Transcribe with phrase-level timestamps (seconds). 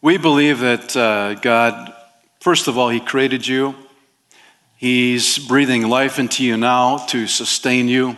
[0.00, 1.92] We believe that uh, God,
[2.38, 3.74] first of all, He created you.
[4.76, 8.16] He's breathing life into you now to sustain you,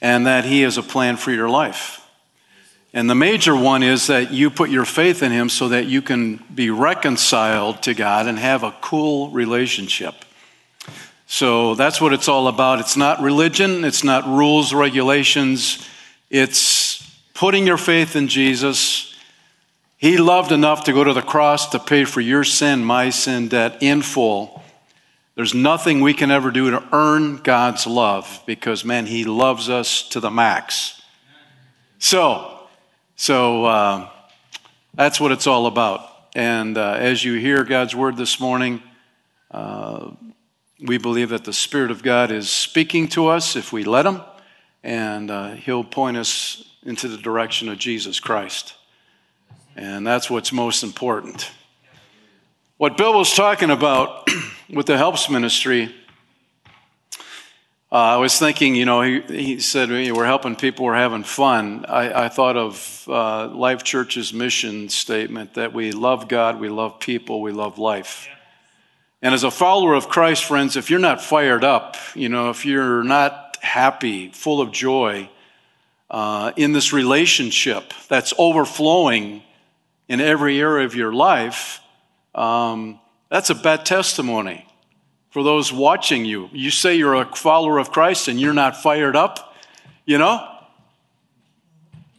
[0.00, 2.00] and that He has a plan for your life.
[2.92, 6.02] And the major one is that you put your faith in Him so that you
[6.02, 10.16] can be reconciled to God and have a cool relationship.
[11.26, 12.80] So that's what it's all about.
[12.80, 15.88] It's not religion, it's not rules, regulations.
[16.28, 19.13] It's putting your faith in Jesus.
[20.04, 23.48] He loved enough to go to the cross to pay for your sin, my sin
[23.48, 24.62] debt in full.
[25.34, 30.06] There's nothing we can ever do to earn God's love because, man, He loves us
[30.10, 31.00] to the max.
[31.98, 32.66] So,
[33.16, 34.10] so uh,
[34.92, 36.06] that's what it's all about.
[36.34, 38.82] And uh, as you hear God's word this morning,
[39.50, 40.10] uh,
[40.82, 44.20] we believe that the Spirit of God is speaking to us if we let Him,
[44.82, 48.74] and uh, He'll point us into the direction of Jesus Christ.
[49.76, 51.50] And that's what's most important.
[52.76, 54.28] What Bill was talking about
[54.70, 55.92] with the helps ministry,
[57.90, 61.86] uh, I was thinking, you know, he, he said, we're helping people, we're having fun.
[61.88, 66.98] I, I thought of uh, Life Church's mission statement that we love God, we love
[67.00, 68.28] people, we love life.
[69.22, 72.66] And as a follower of Christ, friends, if you're not fired up, you know, if
[72.66, 75.30] you're not happy, full of joy
[76.10, 79.42] uh, in this relationship that's overflowing
[80.08, 81.80] in every area of your life,
[82.34, 84.66] um, that's a bad testimony
[85.30, 86.48] for those watching you.
[86.52, 89.54] You say you're a follower of Christ and you're not fired up,
[90.04, 90.48] you know?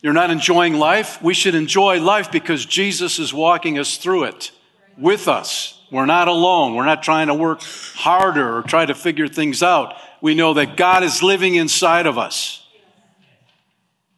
[0.02, 1.22] You're not enjoying life.
[1.22, 4.52] We should enjoy life because Jesus is walking us through it
[4.97, 5.80] with us.
[5.91, 6.75] We're not alone.
[6.75, 9.95] We're not trying to work harder or try to figure things out.
[10.22, 12.67] We know that God is living inside of us.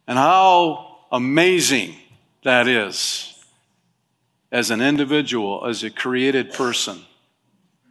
[0.06, 1.94] And how amazing
[2.42, 3.37] that is
[4.50, 7.00] as an individual, as a created person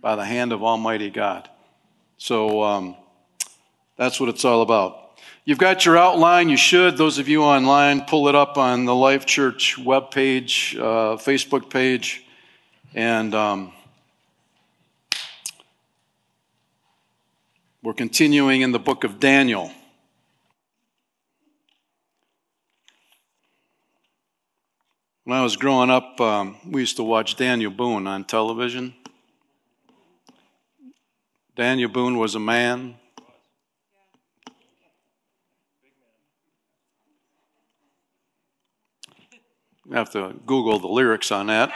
[0.02, 1.50] by the hand of Almighty God.
[2.18, 2.96] So um,
[3.96, 5.20] that's what it's all about.
[5.46, 6.50] You've got your outline.
[6.50, 11.18] You should, those of you online, pull it up on the Life Church webpage, uh,
[11.18, 12.26] Facebook page.
[12.94, 13.72] And um,
[17.88, 19.72] We're continuing in the book of Daniel.
[25.28, 28.96] When I was growing up, um, we used to watch Daniel Boone on television.
[31.54, 32.96] Daniel Boone was a man.
[39.92, 41.74] I have to Google the lyrics on that.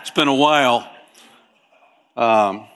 [0.00, 0.88] It's been a while.
[2.16, 2.68] Um,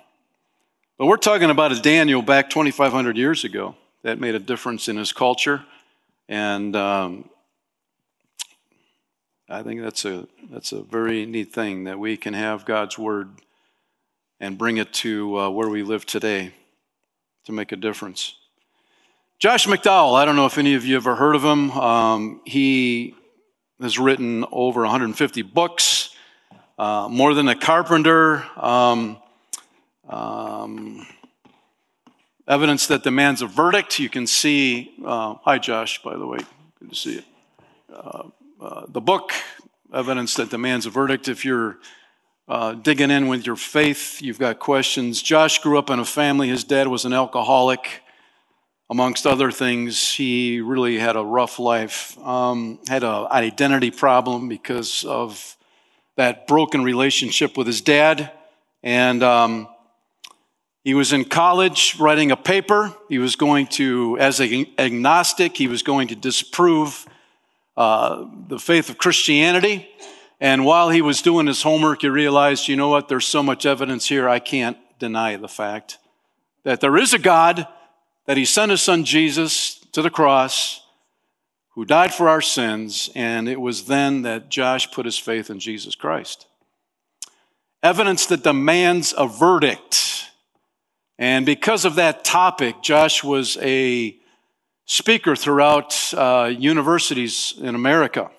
[0.99, 4.97] but we're talking about a Daniel back 2,500 years ago that made a difference in
[4.97, 5.63] his culture.
[6.29, 7.31] And um,
[9.49, 13.31] I think that's a, that's a very neat thing that we can have God's word
[14.41, 16.53] and bring it to uh, where we live today
[17.45, 18.35] to make a difference.
[19.39, 21.71] Josh McDowell, I don't know if any of you ever heard of him.
[21.73, 23.15] Um, he
[23.81, 26.15] has written over 150 books,
[26.79, 28.45] uh, more than a carpenter.
[28.57, 29.17] Um,
[30.09, 31.07] um,
[32.47, 33.99] evidence that demands a verdict.
[33.99, 36.39] You can see, uh, hi Josh, by the way,
[36.79, 38.33] good to see you.
[38.63, 39.33] Uh, the book,
[39.93, 41.27] Evidence That Demands a Verdict.
[41.27, 41.79] If you're
[42.47, 45.21] uh, digging in with your faith, you've got questions.
[45.21, 48.03] Josh grew up in a family, his dad was an alcoholic.
[48.89, 52.17] Amongst other things, he really had a rough life.
[52.21, 55.57] Um, had an identity problem because of
[56.17, 58.31] that broken relationship with his dad.
[58.85, 59.67] And um,
[60.85, 62.95] he was in college writing a paper.
[63.09, 67.09] He was going to, as an agnostic, he was going to disprove
[67.77, 69.89] uh, the faith of Christianity.
[70.41, 73.65] And while he was doing his homework, he realized, you know what, there's so much
[73.65, 75.99] evidence here, I can't deny the fact
[76.65, 77.67] that there is a God,
[78.27, 80.85] that he sent his son Jesus to the cross,
[81.71, 85.59] who died for our sins, and it was then that Josh put his faith in
[85.59, 86.47] Jesus Christ.
[87.83, 90.13] Evidence that demands a verdict
[91.23, 94.17] and because of that topic, Josh was a
[94.93, 98.31] speaker throughout uh, universities in America.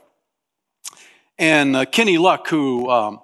[1.39, 3.21] And uh, Kenny Luck, who um,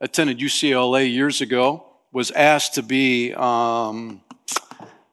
[0.00, 4.22] attended UCLA years ago, was asked to be um,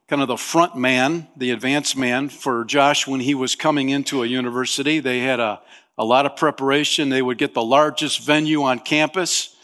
[0.08, 4.22] kind of the front man, the advance man for Josh when he was coming into
[4.22, 5.00] a university.
[5.00, 5.60] They had a,
[5.98, 7.10] a lot of preparation.
[7.10, 9.54] They would get the largest venue on campus.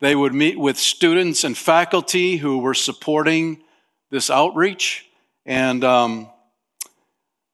[0.00, 3.62] They would meet with students and faculty who were supporting
[4.10, 5.06] this outreach.
[5.44, 6.28] And um,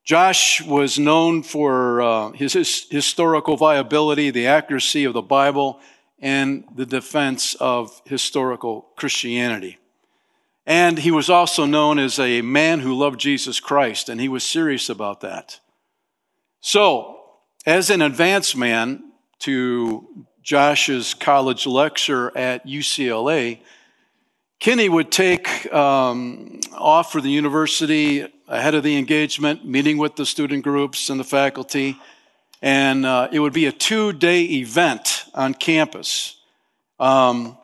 [0.03, 5.79] Josh was known for uh, his, his historical viability, the accuracy of the Bible,
[6.19, 9.77] and the defense of historical Christianity.
[10.65, 14.43] And he was also known as a man who loved Jesus Christ, and he was
[14.43, 15.59] serious about that.
[16.59, 17.19] So,
[17.65, 23.59] as an advanced man to Josh's college lecture at UCLA,
[24.59, 30.25] Kenny would take um, off for the university ahead of the engagement, meeting with the
[30.25, 31.97] student groups and the faculty,
[32.61, 36.37] and uh, it would be a two day event on campus.
[36.99, 37.57] Um,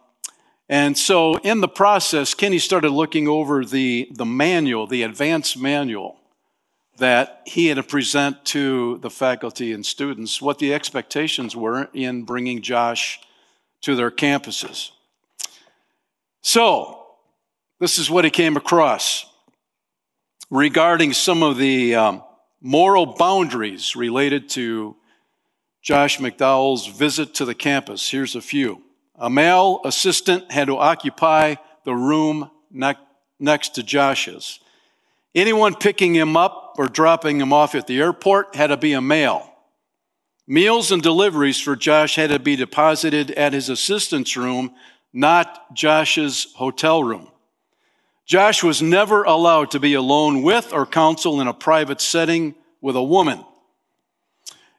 [0.68, 6.18] and so, in the process, Kenny started looking over the, the manual, the advanced manual
[6.98, 12.24] that he had to present to the faculty and students, what the expectations were in
[12.24, 13.22] bringing Josh
[13.82, 14.90] to their campuses.
[16.42, 17.06] So,
[17.80, 19.29] this is what he came across
[20.50, 22.24] regarding some of the um,
[22.62, 24.96] moral boundaries related to
[25.82, 28.10] Josh McDowell's visit to the campus.
[28.10, 28.84] Here's a few.
[29.16, 31.56] A male assistant had to occupy
[31.86, 32.96] the room ne-
[33.40, 34.60] next to Josh's.
[35.36, 39.02] Anyone picking him up or dropping him off at the airport had to be a
[39.02, 39.46] male.
[40.48, 44.74] Meals and deliveries for Josh had to be deposited at his assistant's room
[45.14, 47.30] not Josh's hotel room.
[48.30, 52.96] Josh was never allowed to be alone with or counsel in a private setting with
[52.96, 53.44] a woman.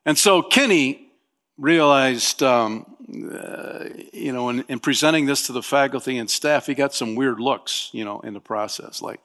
[0.07, 1.11] And so Kenny
[1.59, 6.75] realized, um, uh, you know, in, in, presenting this to the faculty and staff, he
[6.75, 9.03] got some weird looks, you know, in the process.
[9.03, 9.19] Like,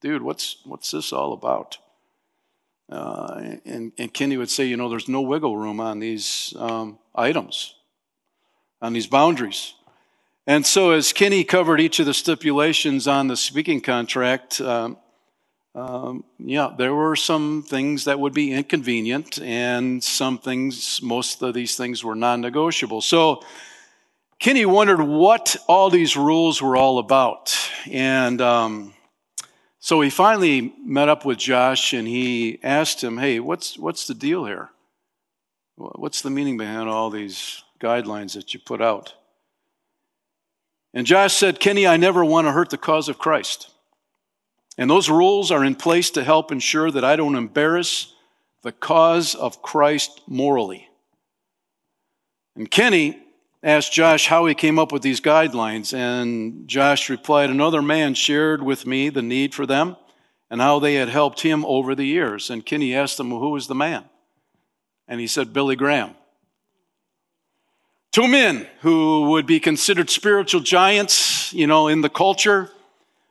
[0.00, 1.76] dude, what's, what's this all about?
[2.88, 6.98] Uh, and, and, Kenny would say, you know, there's no wiggle room on these um,
[7.14, 7.74] items,
[8.80, 9.74] on these boundaries.
[10.46, 14.96] And so, as Kenny covered each of the stipulations on the speaking contract, um,
[15.74, 21.54] um, yeah, there were some things that would be inconvenient, and some things, most of
[21.54, 23.00] these things were non negotiable.
[23.00, 23.42] So,
[24.40, 27.54] Kenny wondered what all these rules were all about.
[27.90, 28.94] And um,
[29.80, 34.14] so he finally met up with Josh and he asked him, Hey, what's, what's the
[34.14, 34.70] deal here?
[35.76, 39.14] What's the meaning behind all these guidelines that you put out?
[40.92, 43.70] And Josh said, Kenny, I never want to hurt the cause of Christ.
[44.76, 48.14] And those rules are in place to help ensure that I don't embarrass
[48.62, 50.88] the cause of Christ morally.
[52.56, 53.22] And Kenny
[53.62, 58.62] asked Josh how he came up with these guidelines, and Josh replied, Another man shared
[58.62, 59.96] with me the need for them
[60.50, 62.50] and how they had helped him over the years.
[62.50, 64.04] And Kenny asked him, well, Who was the man?
[65.06, 66.14] And he said, Billy Graham.
[68.12, 72.70] Two men who would be considered spiritual giants, you know, in the culture.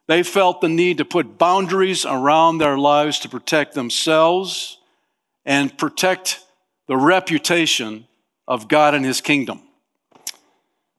[0.08, 4.78] They felt the need to put boundaries around their lives to protect themselves
[5.46, 6.40] and protect
[6.88, 8.08] the reputation
[8.48, 9.62] of God and His kingdom.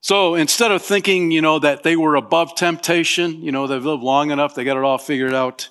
[0.03, 4.03] So instead of thinking, you know, that they were above temptation, you know, they've lived
[4.03, 5.71] long enough, they got it all figured out,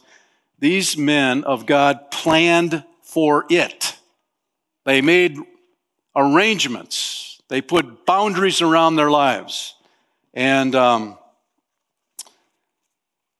[0.58, 3.96] these men of God planned for it.
[4.86, 5.38] They made
[6.16, 9.75] arrangements they put boundaries around their lives.
[10.34, 11.18] And um,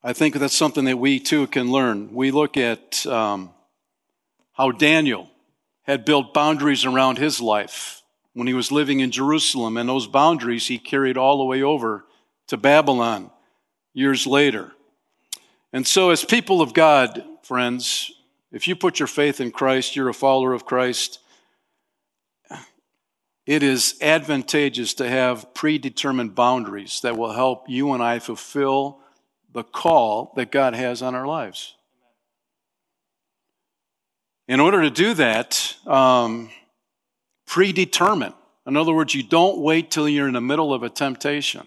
[0.02, 2.12] I think that's something that we too can learn.
[2.12, 3.50] We look at um,
[4.52, 5.30] how Daniel
[5.82, 8.02] had built boundaries around his life
[8.34, 12.04] when he was living in Jerusalem, and those boundaries he carried all the way over
[12.48, 13.30] to Babylon
[13.92, 14.72] years later.
[15.72, 18.12] And so, as people of God, friends,
[18.52, 21.20] if you put your faith in Christ, you're a follower of Christ,
[23.50, 29.00] it is advantageous to have predetermined boundaries that will help you and I fulfill
[29.52, 31.74] the call that God has on our lives.
[34.46, 36.50] In order to do that, um,
[37.44, 38.34] predetermine.
[38.68, 41.66] In other words, you don't wait till you're in the middle of a temptation,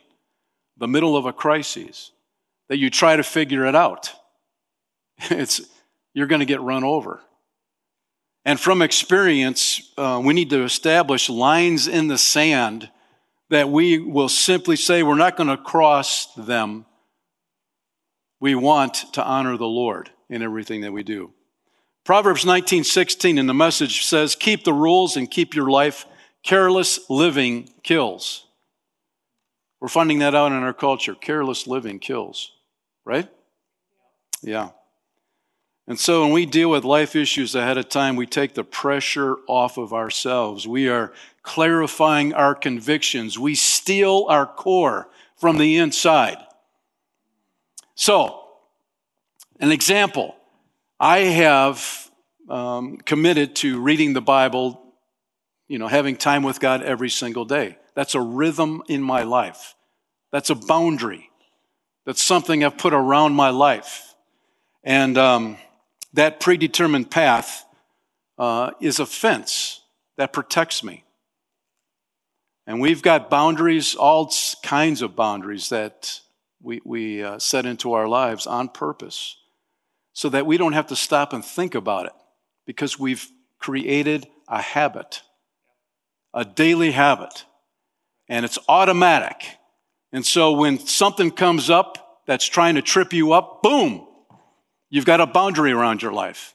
[0.77, 2.11] the middle of a crisis,
[2.69, 4.09] that you try to figure it out.
[5.29, 5.59] It's,
[6.13, 7.19] you're going to get run over.
[8.45, 12.89] And from experience, uh, we need to establish lines in the sand
[13.49, 16.85] that we will simply say we're not going to cross them.
[18.39, 21.31] We want to honor the Lord in everything that we do.
[22.03, 26.05] Proverbs 19:16 in the message says, "Keep the rules and keep your life.
[26.43, 28.45] Careless living kills."
[29.79, 31.15] We're finding that out in our culture.
[31.15, 32.51] Careless living kills,
[33.05, 33.29] right?
[34.41, 34.71] Yeah.
[35.87, 39.35] And so when we deal with life issues ahead of time, we take the pressure
[39.47, 40.65] off of ourselves.
[40.65, 41.11] We are
[41.41, 43.37] clarifying our convictions.
[43.37, 46.37] We steel our core from the inside.
[47.95, 48.39] So,
[49.59, 50.35] an example
[50.99, 52.09] I have
[52.49, 54.81] um, committed to reading the Bible,
[55.67, 57.77] you know, having time with God every single day.
[57.93, 59.75] That's a rhythm in my life.
[60.31, 61.29] That's a boundary.
[62.05, 64.15] That's something I've put around my life.
[64.83, 65.57] And um,
[66.13, 67.65] that predetermined path
[68.37, 69.81] uh, is a fence
[70.17, 71.03] that protects me.
[72.65, 74.31] And we've got boundaries, all
[74.63, 76.21] kinds of boundaries that
[76.61, 79.35] we, we uh, set into our lives on purpose
[80.13, 82.13] so that we don't have to stop and think about it
[82.65, 83.27] because we've
[83.59, 85.23] created a habit,
[86.33, 87.43] a daily habit,
[88.29, 89.43] and it's automatic.
[90.13, 94.07] And so when something comes up that's trying to trip you up, boom,
[94.93, 96.53] you've got a boundary around your life.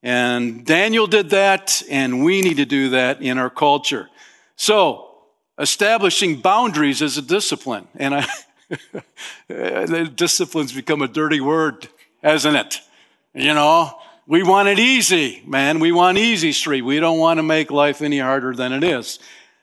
[0.00, 4.08] And Daniel did that, and we need to do that in our culture.
[4.54, 5.08] So,
[5.58, 7.88] establishing boundaries is a discipline.
[7.96, 8.28] And I,
[10.14, 11.88] discipline's become a dirty word,
[12.22, 12.80] hasn't it?
[13.34, 15.80] You know, we want it easy, man.
[15.80, 16.82] We want easy street.
[16.82, 19.18] We don't want to make life any harder than it is.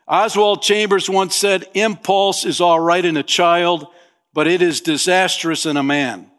[0.06, 3.88] Oswald Chambers once said, impulse is all right in a child,
[4.34, 6.30] but it is disastrous in a man.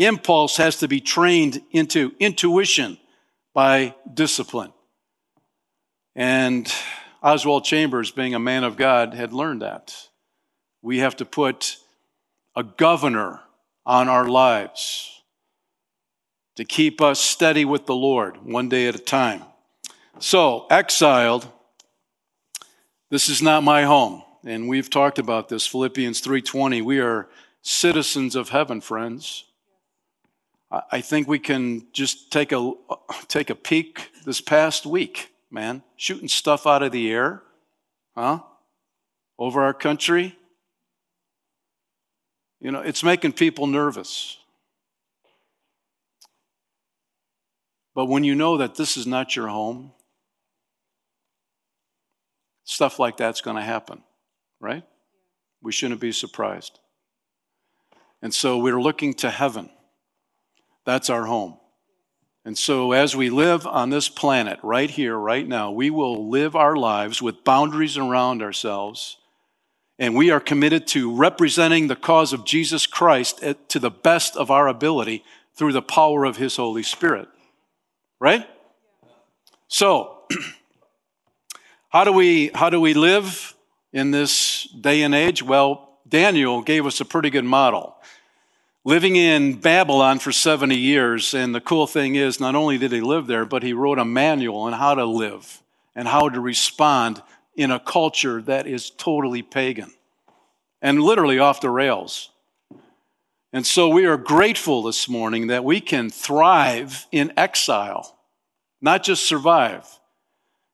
[0.00, 2.96] Impulse has to be trained into intuition
[3.52, 4.72] by discipline.
[6.16, 6.72] And
[7.22, 9.94] Oswald Chambers, being a man of God, had learned that.
[10.80, 11.76] We have to put
[12.56, 13.40] a governor
[13.84, 15.22] on our lives
[16.56, 19.42] to keep us steady with the Lord one day at a time.
[20.18, 21.46] So, exiled,
[23.10, 24.22] this is not my home.
[24.46, 26.80] And we've talked about this Philippians 3:20.
[26.80, 27.28] We are
[27.60, 29.44] citizens of heaven, friends.
[30.70, 32.72] I think we can just take a
[33.28, 37.42] take a peek this past week man, shooting stuff out of the air,
[38.14, 38.40] huh?
[39.38, 40.36] Over our country.
[42.60, 44.38] You know, it's making people nervous.
[47.94, 49.92] But when you know that this is not your home,
[52.64, 54.02] stuff like that's going to happen,
[54.60, 54.84] right?
[55.62, 56.78] We shouldn't be surprised.
[58.22, 59.70] And so we're looking to heaven.
[60.90, 61.56] That's our home.
[62.44, 66.56] And so, as we live on this planet right here, right now, we will live
[66.56, 69.16] our lives with boundaries around ourselves.
[70.00, 74.50] And we are committed to representing the cause of Jesus Christ to the best of
[74.50, 75.22] our ability
[75.54, 77.28] through the power of His Holy Spirit.
[78.18, 78.44] Right?
[79.68, 80.22] So,
[81.90, 83.54] how do we, how do we live
[83.92, 85.40] in this day and age?
[85.40, 87.94] Well, Daniel gave us a pretty good model
[88.84, 91.34] living in Babylon for 70 years.
[91.34, 94.04] And the cool thing is, not only did he live there, but he wrote a
[94.04, 95.62] manual on how to live
[95.94, 97.22] and how to respond
[97.56, 99.92] in a culture that is totally pagan
[100.80, 102.30] and literally off the rails.
[103.52, 108.16] And so we are grateful this morning that we can thrive in exile,
[108.80, 109.86] not just survive.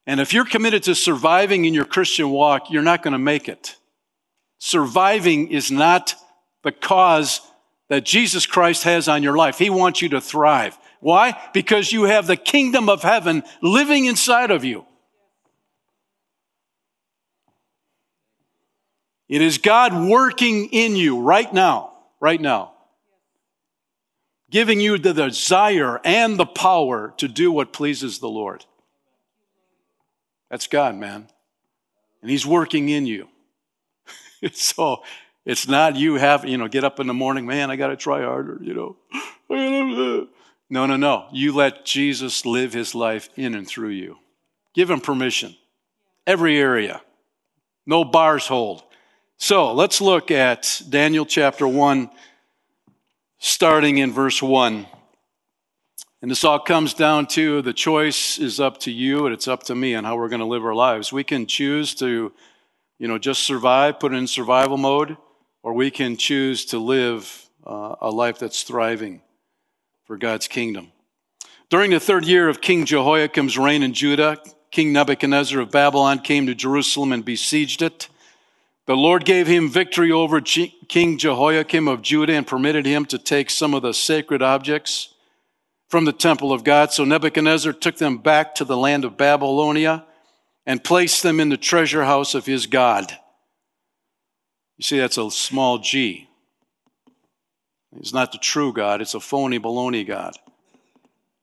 [0.07, 3.49] And if you're committed to surviving in your Christian walk, you're not going to make
[3.49, 3.77] it.
[4.59, 6.15] Surviving is not
[6.63, 7.41] the cause
[7.89, 9.59] that Jesus Christ has on your life.
[9.59, 10.79] He wants you to thrive.
[11.01, 11.41] Why?
[11.53, 14.85] Because you have the kingdom of heaven living inside of you.
[19.29, 22.75] It is God working in you right now, right now,
[24.51, 28.65] giving you the desire and the power to do what pleases the Lord.
[30.49, 31.27] That's God, man.
[32.23, 33.29] And He's working in you.
[34.53, 35.03] so
[35.47, 37.97] it's not you have, you know, get up in the morning, man, I got to
[37.97, 38.97] try harder, you
[39.49, 40.29] know.
[40.69, 41.29] No, no, no.
[41.33, 44.19] You let Jesus live his life in and through you.
[44.75, 45.55] Give him permission.
[46.27, 47.03] Every area.
[47.87, 48.83] No bars hold.
[49.39, 52.11] So let's look at Daniel chapter 1,
[53.39, 54.87] starting in verse 1.
[56.23, 59.63] And this all comes down to the choice is up to you and it's up
[59.65, 61.13] to me on how we're going to live our lives.
[61.13, 62.33] We can choose to,
[62.99, 65.17] you know, just survive, put it in survival mode,
[65.67, 69.21] or we can choose to live uh, a life that's thriving
[70.05, 70.93] for God's kingdom.
[71.71, 76.47] During the third year of King Jehoiakim's reign in Judah, King Nebuchadnezzar of Babylon came
[76.47, 78.09] to Jerusalem and besieged it.
[78.87, 83.51] The Lord gave him victory over King Jehoiakim of Judah and permitted him to take
[83.51, 85.15] some of the sacred objects
[85.89, 86.93] from the temple of God.
[86.93, 90.05] So Nebuchadnezzar took them back to the land of Babylonia
[90.65, 93.19] and placed them in the treasure house of his God.
[94.77, 96.29] You see, that's a small g.
[97.97, 100.35] He's not the true God, it's a phony baloney God.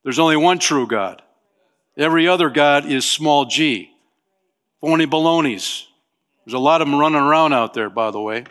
[0.03, 1.21] There's only one true God.
[1.97, 3.91] Every other God is small g.
[4.81, 5.87] Phony balonies.
[6.45, 8.43] There's a lot of them running around out there, by the way.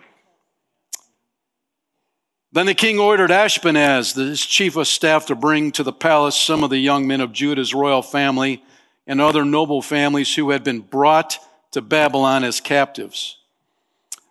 [2.52, 6.64] Then the king ordered Ashpenaz, his chief of staff, to bring to the palace some
[6.64, 8.62] of the young men of Judah's royal family
[9.06, 11.38] and other noble families who had been brought
[11.72, 13.38] to Babylon as captives.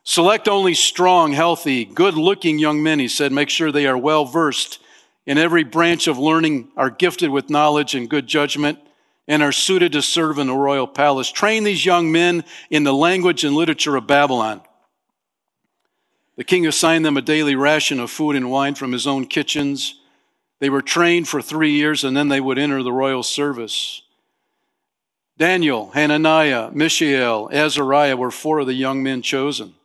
[0.04, 3.32] Select only strong, healthy, good looking young men, he said.
[3.32, 4.80] Make sure they are well versed
[5.26, 8.80] in every branch of learning, are gifted with knowledge and good judgment,
[9.28, 11.32] and are suited to serve in the royal palace.
[11.32, 14.62] Train these young men in the language and literature of Babylon.
[16.38, 20.00] The king assigned them a daily ration of food and wine from his own kitchens.
[20.60, 24.02] They were trained for three years and then they would enter the royal service.
[25.38, 29.76] Daniel, Hananiah, Mishael, Azariah were four of the young men chosen,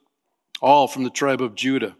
[0.60, 1.96] all from the tribe of Judah.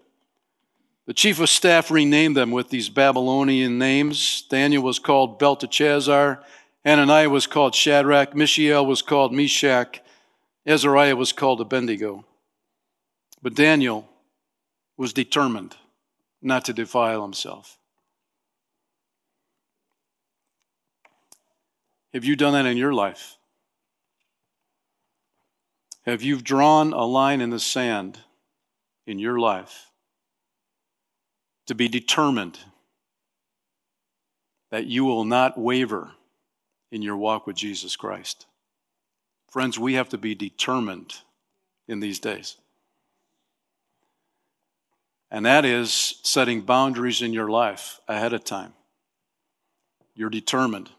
[1.07, 4.43] The chief of staff renamed them with these Babylonian names.
[4.49, 6.43] Daniel was called Belteshazzar,
[6.85, 10.01] Hananiah was called Shadrach, Mishael was called Meshach,
[10.67, 12.25] Azariah was called Abednego.
[13.43, 14.09] But Daniel
[14.97, 15.77] was determined
[16.43, 17.79] not to defile himself.
[22.15, 23.37] Have you done that in your life?
[26.07, 28.21] Have you drawn a line in the sand
[29.07, 29.91] in your life
[31.67, 32.59] to be determined
[34.71, 36.13] that you will not waver
[36.91, 38.47] in your walk with Jesus Christ?
[39.51, 41.15] Friends, we have to be determined
[41.89, 42.57] in these days.
[45.31, 48.75] And that is setting boundaries in your life ahead of time.
[50.15, 50.91] You're determined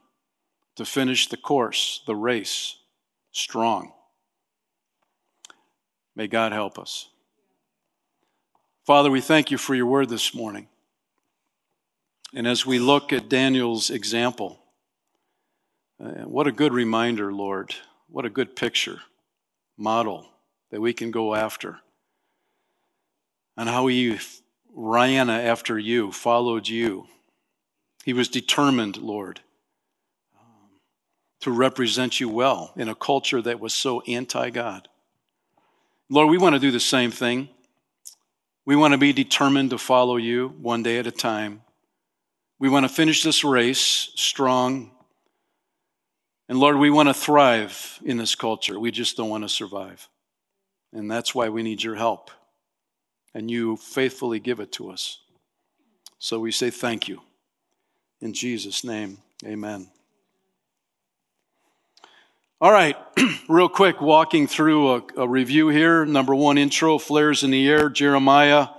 [0.76, 2.76] to finish the course, the race,
[3.32, 3.94] strong.
[6.16, 7.10] May God help us.
[8.88, 10.70] Father, we thank you for your word this morning.
[12.34, 14.60] And as we look at Daniel's example,
[16.02, 17.76] uh, what a good reminder, Lord.
[18.08, 19.02] What a good picture,
[19.78, 20.30] model
[20.72, 21.80] that we can go after
[23.58, 24.20] and how he
[24.74, 27.08] ran after you, followed you.
[28.06, 29.42] He was determined, Lord,
[31.42, 34.88] to represent you well in a culture that was so anti God.
[36.10, 37.50] Lord, we want to do the same thing.
[38.68, 41.62] We want to be determined to follow you one day at a time.
[42.60, 44.92] We want to finish this race strong.
[46.50, 48.78] And Lord, we want to thrive in this culture.
[48.78, 50.10] We just don't want to survive.
[50.92, 52.30] And that's why we need your help
[53.34, 55.22] and you faithfully give it to us.
[56.20, 57.22] So we say thank you.
[58.20, 59.88] In Jesus' name, amen.
[62.60, 62.98] All right,
[63.48, 66.08] real quick, walking through a, a, review here.
[66.08, 68.70] Number one, intro, flares in the air, Jeremiah.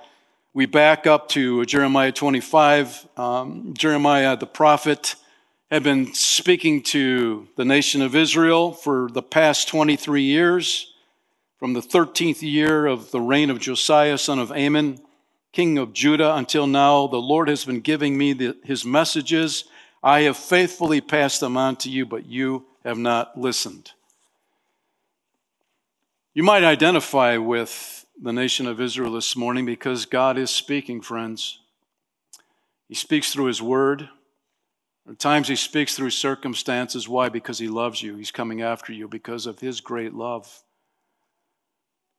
[0.53, 3.07] We back up to Jeremiah 25.
[3.17, 5.15] Um, Jeremiah, the prophet,
[5.71, 10.93] had been speaking to the nation of Israel for the past 23 years.
[11.61, 14.99] From the 13th year of the reign of Josiah, son of Amon,
[15.53, 19.67] king of Judah, until now, the Lord has been giving me the, his messages.
[20.03, 23.93] I have faithfully passed them on to you, but you have not listened.
[26.35, 31.61] You might identify with the nation of Israel this morning because God is speaking, friends.
[32.89, 34.09] He speaks through His Word.
[35.09, 37.09] At times He speaks through circumstances.
[37.09, 37.29] Why?
[37.29, 38.17] Because He loves you.
[38.17, 40.63] He's coming after you because of His great love.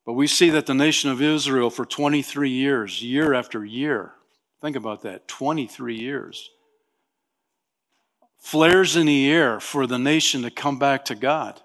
[0.05, 4.13] But we see that the nation of Israel for 23 years, year after year,
[4.61, 6.49] think about that 23 years,
[8.39, 11.59] flares in the air for the nation to come back to God.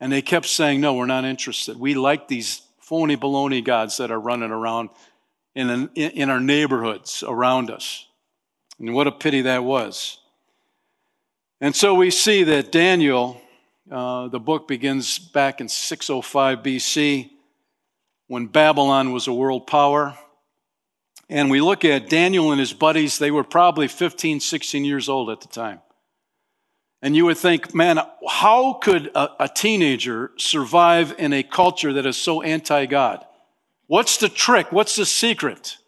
[0.00, 1.78] And they kept saying, No, we're not interested.
[1.78, 4.90] We like these phony baloney gods that are running around
[5.54, 8.06] in, in our neighborhoods around us.
[8.78, 10.18] And what a pity that was.
[11.60, 13.40] And so we see that Daniel,
[13.90, 17.30] uh, the book begins back in 605 BC
[18.26, 20.18] when Babylon was a world power.
[21.28, 25.30] And we look at Daniel and his buddies, they were probably 15, 16 years old
[25.30, 25.80] at the time.
[27.00, 32.06] And you would think, man, how could a, a teenager survive in a culture that
[32.06, 33.24] is so anti God?
[33.88, 34.70] What's the trick?
[34.70, 35.78] What's the secret?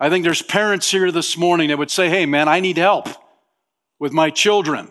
[0.00, 3.08] I think there's parents here this morning that would say, hey, man, I need help
[3.98, 4.90] with my children.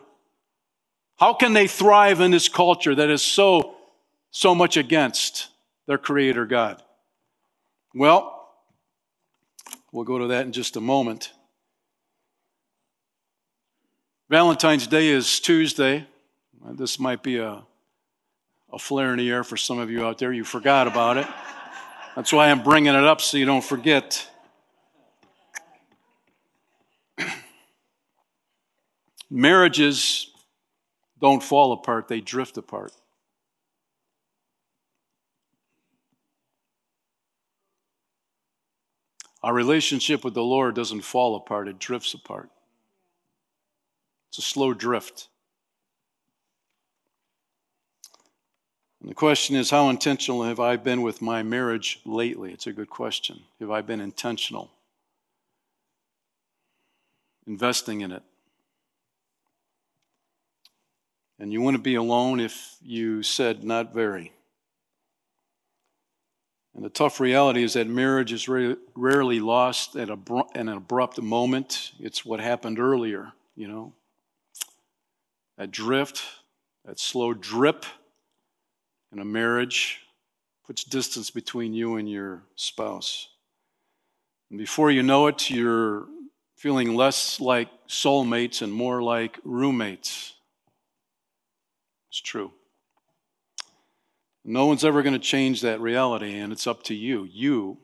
[1.18, 3.76] How can they thrive in this culture that is so,
[4.32, 5.50] so much against
[5.88, 6.82] their creator God?
[7.94, 8.43] Well,
[9.94, 11.32] we'll go to that in just a moment.
[14.30, 16.06] Valentine's Day is Tuesday.
[16.72, 17.62] This might be a,
[18.72, 20.34] a flare in the air for some of you out there.
[20.34, 21.28] You forgot about it.
[22.16, 24.28] That's why I'm bringing it up so you don't forget.
[29.30, 30.32] Marriages
[31.22, 32.94] don't fall apart, they drift apart.
[39.44, 42.50] Our relationship with the Lord doesn't fall apart, it drifts apart.
[44.30, 45.28] It's a slow drift.
[49.02, 52.54] And the question is, how intentional have I been with my marriage lately?
[52.54, 53.42] It's a good question.
[53.60, 54.72] Have I been intentional?
[57.46, 58.24] Investing in it.
[61.38, 64.32] And you wouldn't be alone if you said, not very.
[66.76, 71.92] And the tough reality is that marriage is rarely lost at an abrupt moment.
[72.00, 73.94] It's what happened earlier, you know.
[75.58, 76.24] That drift,
[76.86, 77.86] that slow drip
[79.12, 80.02] in a marriage
[80.66, 83.30] puts distance between you and your spouse.
[84.50, 86.08] And before you know it, you're
[86.56, 90.34] feeling less like soulmates and more like roommates.
[92.10, 92.52] It's true.
[94.46, 97.28] No one's ever going to change that reality, and it's up to you.
[97.32, 97.78] You,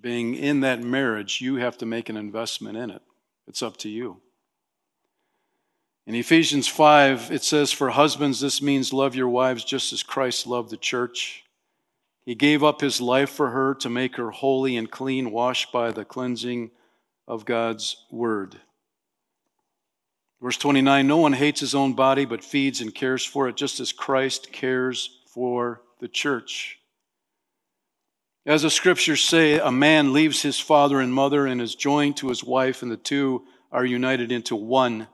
[0.00, 3.02] being in that marriage, you have to make an investment in it.
[3.48, 4.20] It's up to you.
[6.06, 10.46] In Ephesians 5, it says, For husbands, this means love your wives just as Christ
[10.46, 11.44] loved the church.
[12.24, 15.90] He gave up his life for her to make her holy and clean, washed by
[15.90, 16.70] the cleansing
[17.26, 18.60] of God's word.
[20.40, 23.80] Verse 29 No one hates his own body, but feeds and cares for it, just
[23.80, 26.78] as Christ cares for the church.
[28.46, 32.28] As the scriptures say, a man leaves his father and mother and is joined to
[32.28, 35.06] his wife, and the two are united into one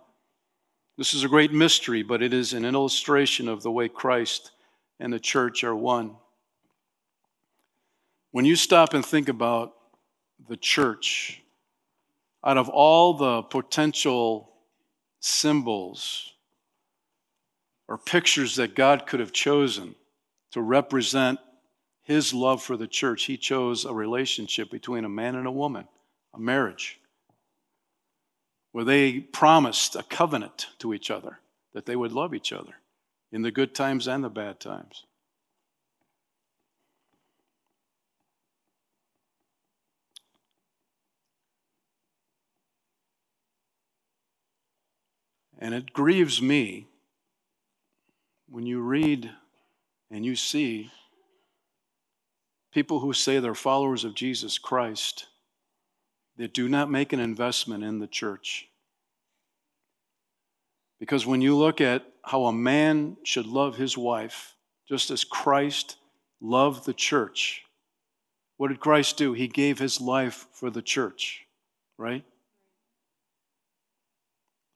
[0.97, 4.53] this is a great mystery, but it is an illustration of the way Christ
[5.01, 6.15] and the church are one.
[8.31, 9.75] When you stop and think about
[10.49, 11.43] the church,
[12.45, 14.54] out of all the potential
[15.25, 16.35] symbols
[17.89, 19.95] or pictures that God could have chosen
[20.53, 21.39] to represent
[22.03, 25.89] his love for the church, he chose a relationship between a man and a woman,
[26.35, 27.01] a marriage
[28.73, 31.39] where they promised a covenant to each other
[31.73, 32.75] that they would love each other
[33.33, 35.05] in the good times and the bad times.
[45.59, 46.89] And it grieves me
[48.49, 49.31] when you read
[50.11, 50.91] and you see
[52.73, 55.27] people who say they're followers of Jesus Christ
[56.37, 58.69] that do not make an investment in the church.
[60.99, 64.55] Because when you look at how a man should love his wife,
[64.89, 65.97] just as Christ
[66.41, 67.63] loved the church,
[68.57, 69.33] what did Christ do?
[69.33, 71.45] He gave his life for the church,
[71.99, 72.25] right?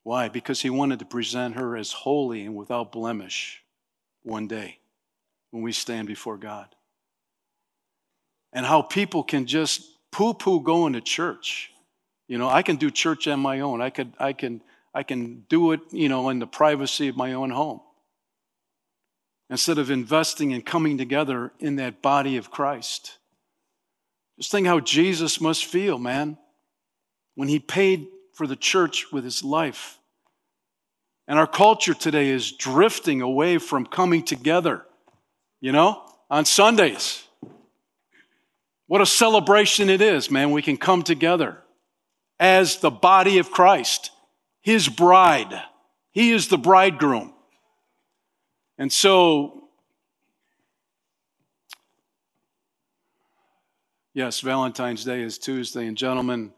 [0.08, 0.30] Why?
[0.30, 3.62] Because he wanted to present her as holy and without blemish
[4.22, 4.78] one day
[5.50, 6.74] when we stand before God.
[8.50, 11.72] And how people can just poo poo going to church.
[12.26, 13.82] You know, I can do church on my own.
[13.82, 14.62] I could, I can,
[14.94, 17.82] I can do it, you know, in the privacy of my own home.
[19.50, 23.18] Instead of investing and coming together in that body of Christ.
[24.38, 26.38] Just think how Jesus must feel, man,
[27.34, 29.97] when he paid for the church with his life.
[31.28, 34.86] And our culture today is drifting away from coming together,
[35.60, 37.22] you know, on Sundays.
[38.86, 40.52] What a celebration it is, man.
[40.52, 41.58] We can come together
[42.40, 44.10] as the body of Christ,
[44.62, 45.62] his bride.
[46.12, 47.34] He is the bridegroom.
[48.78, 49.68] And so,
[54.14, 55.86] yes, Valentine's Day is Tuesday.
[55.86, 56.54] And, gentlemen,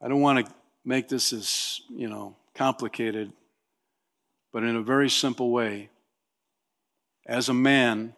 [0.00, 0.52] I don't want to
[0.84, 3.32] make this as, you know, complicated,
[4.52, 5.90] but in a very simple way.
[7.26, 8.14] As a man,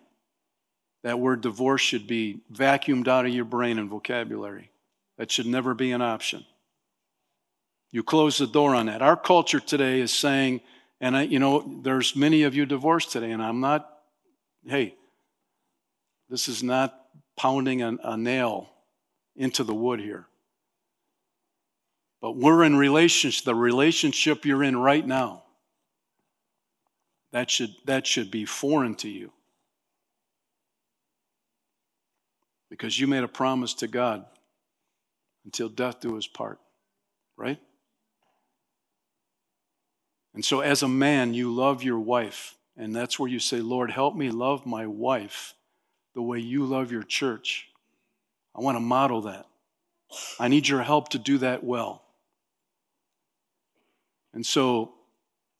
[1.03, 4.71] that word divorce should be vacuumed out of your brain and vocabulary.
[5.19, 6.45] That should never be an option.
[7.91, 9.03] You close the door on that.
[9.03, 10.61] Our culture today is saying,
[11.01, 13.89] and I, you know, there's many of you divorced today, and I'm not,
[14.67, 14.95] hey,
[16.29, 16.99] this is not
[17.37, 18.69] pounding a, a nail
[19.37, 20.27] into the wood here.
[22.21, 25.45] But we're in relationship, the relationship you're in right now,
[27.33, 29.33] that should, that should be foreign to you.
[32.71, 34.25] because you made a promise to God
[35.45, 36.59] until death do us part,
[37.37, 37.59] right?
[40.35, 43.91] And so, as a man, you love your wife, and that's where you say, Lord,
[43.91, 45.55] help me love my wife
[46.15, 47.69] the way you love your church.
[48.55, 49.47] I want to model that.
[50.39, 52.03] I need your help to do that well.
[54.37, 54.93] And so,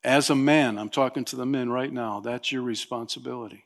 [0.05, 3.65] as a man, I'm talking to the men right now, that's your responsibility.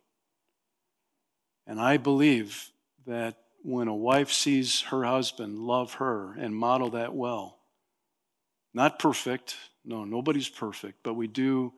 [1.66, 2.70] And I believe
[3.08, 7.58] that when a wife sees her husband love her and model that well.
[8.72, 9.56] Not perfect.
[9.84, 11.72] No, nobody's perfect, but we do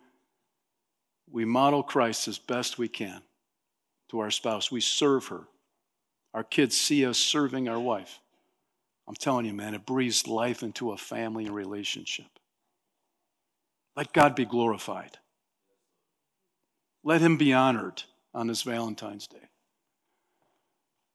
[1.31, 3.23] we model Christ as best we can
[4.11, 4.71] to our spouse.
[4.71, 5.45] We serve her.
[6.35, 8.21] Our kids see us serving our wife.
[9.09, 12.32] I'm telling you, man, it breathes life into a family and relationship.
[13.96, 15.18] Let God be glorified.
[17.05, 18.02] Let him be honored
[18.35, 19.48] on this Valentine's Day.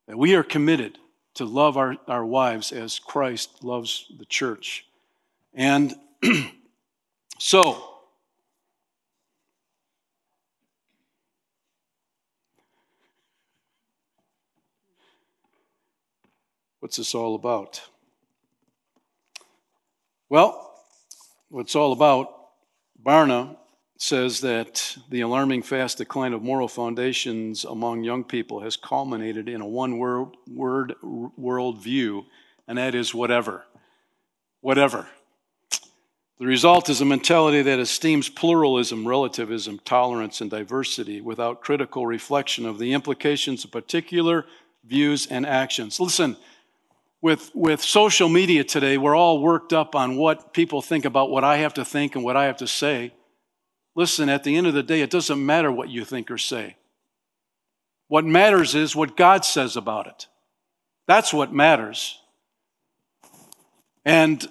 [0.08, 0.98] That we are committed
[1.36, 4.86] to love our, our wives as Christ loves the church.
[5.54, 5.96] And
[7.40, 7.84] so,
[16.80, 17.82] what's this all about?
[20.30, 20.84] Well,
[21.50, 22.37] what's all about,
[23.08, 23.56] Barna
[23.98, 29.62] says that the alarming fast decline of moral foundations among young people has culminated in
[29.62, 32.26] a one word, word world view,
[32.68, 33.64] and that is whatever.
[34.60, 35.08] Whatever.
[36.38, 42.66] The result is a mentality that esteems pluralism, relativism, tolerance, and diversity without critical reflection
[42.66, 44.46] of the implications of particular
[44.84, 45.98] views and actions.
[46.02, 46.36] Listen,
[47.28, 51.44] with, with social media today, we're all worked up on what people think about what
[51.44, 53.14] I have to think and what I have to say.
[53.96, 56.78] Listen, at the end of the day, it doesn't matter what you think or say.
[58.08, 60.28] What matters is what God says about it.
[61.06, 62.22] That's what matters.
[64.06, 64.48] And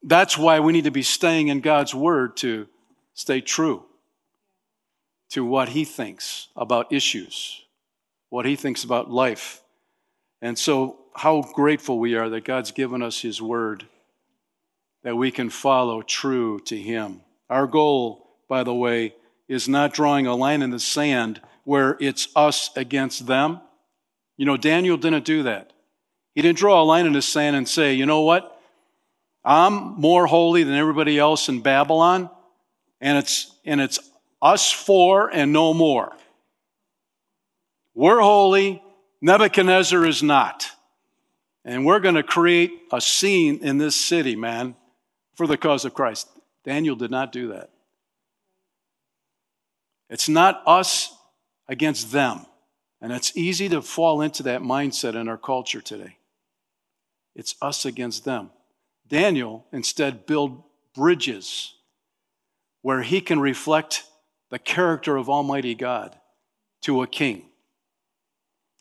[0.00, 2.68] that's why we need to be staying in God's word to
[3.12, 3.84] stay true
[5.30, 7.64] to what He thinks about issues,
[8.28, 9.64] what He thinks about life.
[10.40, 13.86] And so, how grateful we are that God's given us His word,
[15.02, 17.20] that we can follow true to Him.
[17.48, 19.14] Our goal by the way,
[19.48, 23.60] is not drawing a line in the sand where it's us against them.
[24.36, 25.72] You know, Daniel didn't do that.
[26.34, 28.60] He didn't draw a line in the sand and say, you know what?
[29.44, 32.28] I'm more holy than everybody else in Babylon,
[33.00, 34.00] and it's, and it's
[34.42, 36.12] us four and no more.
[37.94, 38.82] We're holy,
[39.22, 40.70] Nebuchadnezzar is not.
[41.64, 44.74] And we're going to create a scene in this city, man,
[45.36, 46.28] for the cause of Christ.
[46.64, 47.70] Daniel did not do that.
[50.08, 51.14] It's not us
[51.68, 52.46] against them.
[53.00, 56.16] And it's easy to fall into that mindset in our culture today.
[57.34, 58.50] It's us against them.
[59.08, 61.74] Daniel instead built bridges
[62.82, 64.04] where he can reflect
[64.50, 66.16] the character of Almighty God
[66.82, 67.44] to a king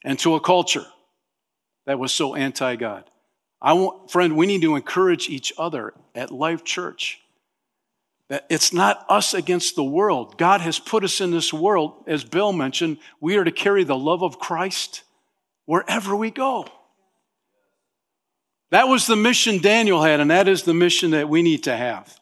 [0.03, 0.85] and to a culture
[1.89, 3.09] that was so anti God.
[3.59, 7.19] I want, friend, we need to encourage each other at Life Church
[8.27, 10.37] that it's not us against the world.
[10.37, 13.97] God has put us in this world, as Bill mentioned, we are to carry the
[13.97, 15.01] love of Christ
[15.65, 16.67] wherever we go.
[18.69, 21.75] That was the mission Daniel had, and that is the mission that we need to
[21.75, 22.19] have.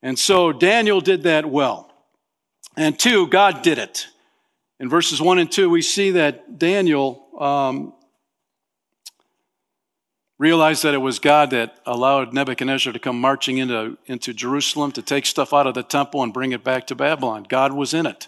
[0.00, 1.92] And so Daniel did that well.
[2.78, 4.06] And two, God did it.
[4.80, 7.92] In verses one and two, we see that Daniel um,
[10.42, 15.00] realized that it was God that allowed Nebuchadnezzar to come marching into, into Jerusalem to
[15.00, 17.46] take stuff out of the temple and bring it back to Babylon.
[17.48, 18.26] God was in it.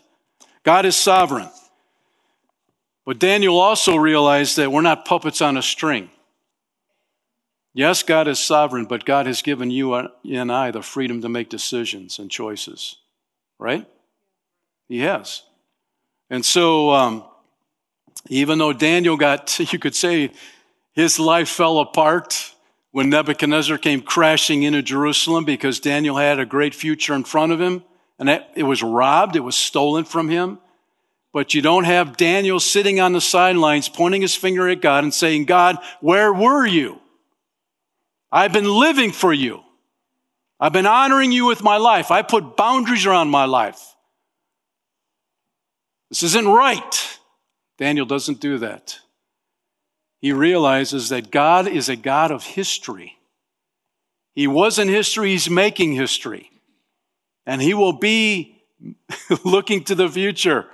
[0.63, 1.49] God is sovereign.
[3.05, 6.09] But Daniel also realized that we're not puppets on a string.
[7.73, 11.49] Yes, God is sovereign, but God has given you and I the freedom to make
[11.49, 12.97] decisions and choices,
[13.59, 13.89] right?
[14.87, 15.43] He has.
[16.31, 17.25] And so, um,
[18.29, 20.31] even though Daniel got, you could say,
[20.95, 22.55] his life fell apart
[22.93, 27.61] when Nebuchadnezzar came crashing into Jerusalem because Daniel had a great future in front of
[27.61, 27.83] him
[28.19, 30.61] and it was robbed, it was stolen from him.
[31.33, 35.13] But you don't have Daniel sitting on the sidelines pointing his finger at God and
[35.13, 37.01] saying, God, where were you?
[38.31, 39.61] I've been living for you.
[40.61, 42.13] I've been honoring you with my life.
[42.13, 43.97] I put boundaries around my life.
[46.09, 47.19] This isn't right.
[47.79, 49.01] Daniel doesn't do that
[50.25, 53.19] he realizes that God is a God of history.
[54.33, 56.51] He was in history, he's making history.
[57.45, 58.65] And he will be
[59.45, 60.65] looking to the future.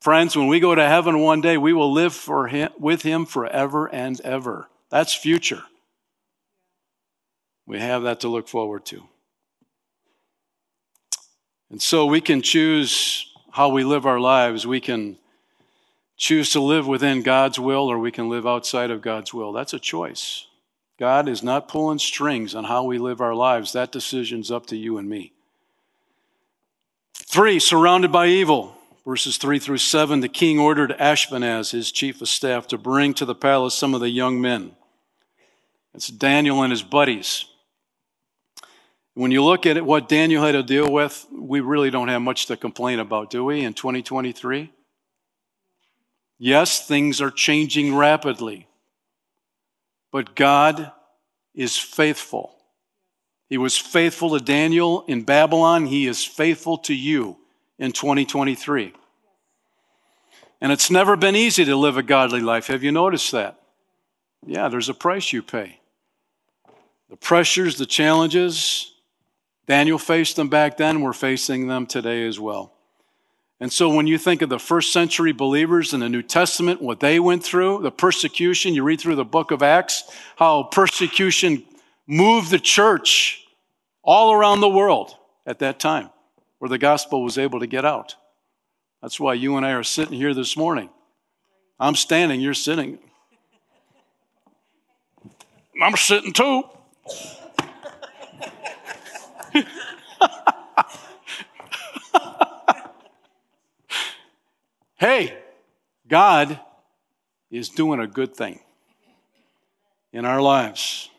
[0.00, 3.26] Friends, when we go to heaven one day, we will live for him, with him
[3.26, 4.70] forever and ever.
[4.88, 5.64] That's future.
[7.66, 9.02] We have that to look forward to.
[11.70, 14.66] And so we can choose how we live our lives.
[14.66, 15.18] We can
[16.18, 19.52] choose to live within God's will or we can live outside of God's will.
[19.52, 20.46] That's a choice.
[20.98, 23.72] God is not pulling strings on how we live our lives.
[23.72, 25.32] That decision's up to you and me.
[27.14, 28.74] Three, surrounded by evil.
[29.06, 33.24] Verses 3 through 7 the king ordered Ashpenaz, his chief of staff, to bring to
[33.24, 34.72] the palace some of the young men.
[35.94, 37.46] It's Daniel and his buddies.
[39.14, 42.22] When you look at it, what Daniel had to deal with, we really don't have
[42.22, 44.70] much to complain about, do we, in 2023?
[46.38, 48.68] Yes, things are changing rapidly,
[50.12, 50.92] but God
[51.54, 52.54] is faithful.
[53.48, 55.86] He was faithful to Daniel in Babylon.
[55.86, 57.38] He is faithful to you
[57.78, 58.92] in 2023.
[60.60, 62.66] And it's never been easy to live a godly life.
[62.66, 63.60] Have you noticed that?
[64.46, 65.80] Yeah, there's a price you pay.
[67.10, 68.92] The pressures, the challenges,
[69.66, 72.72] Daniel faced them back then, we're facing them today as well.
[73.60, 77.00] And so when you think of the first century believers in the New Testament, what
[77.00, 80.04] they went through, the persecution, you read through the book of Acts,
[80.36, 81.64] how persecution
[82.06, 83.44] moved the church
[84.04, 86.10] all around the world at that time
[86.58, 88.14] where the gospel was able to get out.
[89.02, 90.90] That's why you and I are sitting here this morning.
[91.80, 92.98] I'm standing, you're sitting.
[95.80, 96.64] I'm sitting too.
[104.98, 105.36] hey,
[106.06, 106.60] God
[107.50, 108.60] is doing a good thing
[110.12, 111.10] in our lives.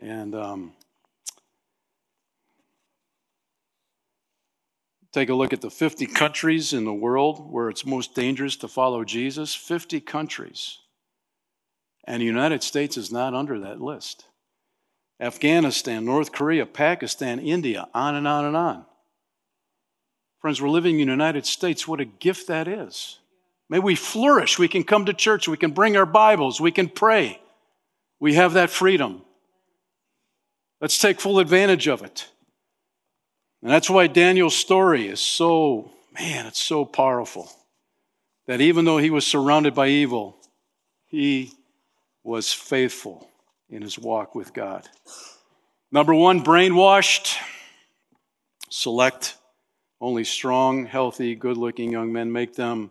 [0.00, 0.72] And um,
[5.12, 8.68] Take a look at the 50 countries in the world where it's most dangerous to
[8.68, 9.54] follow Jesus.
[9.54, 10.78] 50 countries.
[12.04, 14.24] And the United States is not under that list.
[15.20, 18.86] Afghanistan, North Korea, Pakistan, India, on and on and on.
[20.42, 21.86] Friends, we're living in the United States.
[21.86, 23.20] What a gift that is.
[23.68, 24.58] May we flourish.
[24.58, 25.46] We can come to church.
[25.46, 26.60] We can bring our Bibles.
[26.60, 27.40] We can pray.
[28.18, 29.22] We have that freedom.
[30.80, 32.28] Let's take full advantage of it.
[33.62, 37.48] And that's why Daniel's story is so, man, it's so powerful.
[38.48, 40.36] That even though he was surrounded by evil,
[41.06, 41.52] he
[42.24, 43.30] was faithful
[43.70, 44.88] in his walk with God.
[45.92, 47.36] Number one, brainwashed.
[48.70, 49.36] Select
[50.02, 52.32] only strong, healthy, good looking young men.
[52.32, 52.90] Make them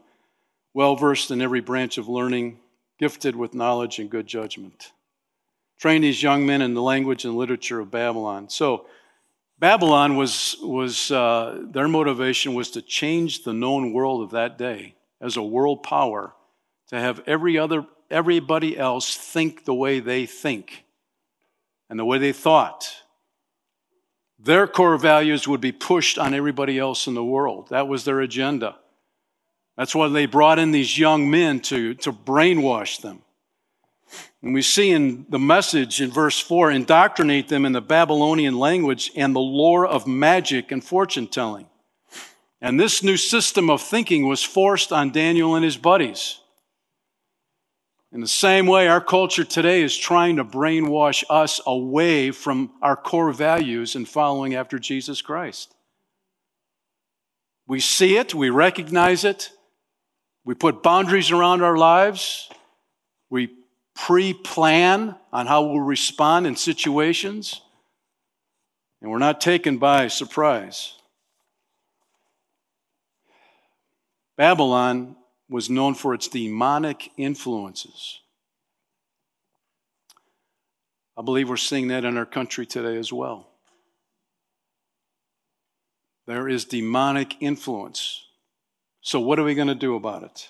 [0.73, 2.59] well versed in every branch of learning,
[2.97, 4.93] gifted with knowledge and good judgment.
[5.77, 8.49] Train these young men in the language and literature of Babylon.
[8.49, 8.87] So,
[9.59, 14.95] Babylon was, was uh, their motivation was to change the known world of that day
[15.19, 16.33] as a world power,
[16.87, 20.83] to have every other, everybody else think the way they think
[21.91, 23.00] and the way they thought.
[24.43, 27.69] Their core values would be pushed on everybody else in the world.
[27.69, 28.75] That was their agenda.
[29.77, 33.21] That's why they brought in these young men to, to brainwash them.
[34.41, 39.11] And we see in the message in verse 4 indoctrinate them in the Babylonian language
[39.15, 41.67] and the lore of magic and fortune telling.
[42.59, 46.40] And this new system of thinking was forced on Daniel and his buddies.
[48.13, 52.97] In the same way, our culture today is trying to brainwash us away from our
[52.97, 55.73] core values and following after Jesus Christ.
[57.67, 59.51] We see it, we recognize it,
[60.43, 62.49] we put boundaries around our lives,
[63.29, 63.55] we
[63.95, 67.61] pre plan on how we'll respond in situations,
[69.01, 70.95] and we're not taken by surprise.
[74.35, 75.15] Babylon
[75.51, 78.21] was known for its demonic influences.
[81.15, 83.49] I believe we're seeing that in our country today as well.
[86.25, 88.25] There is demonic influence.
[89.01, 90.47] So, what are we going to do about it?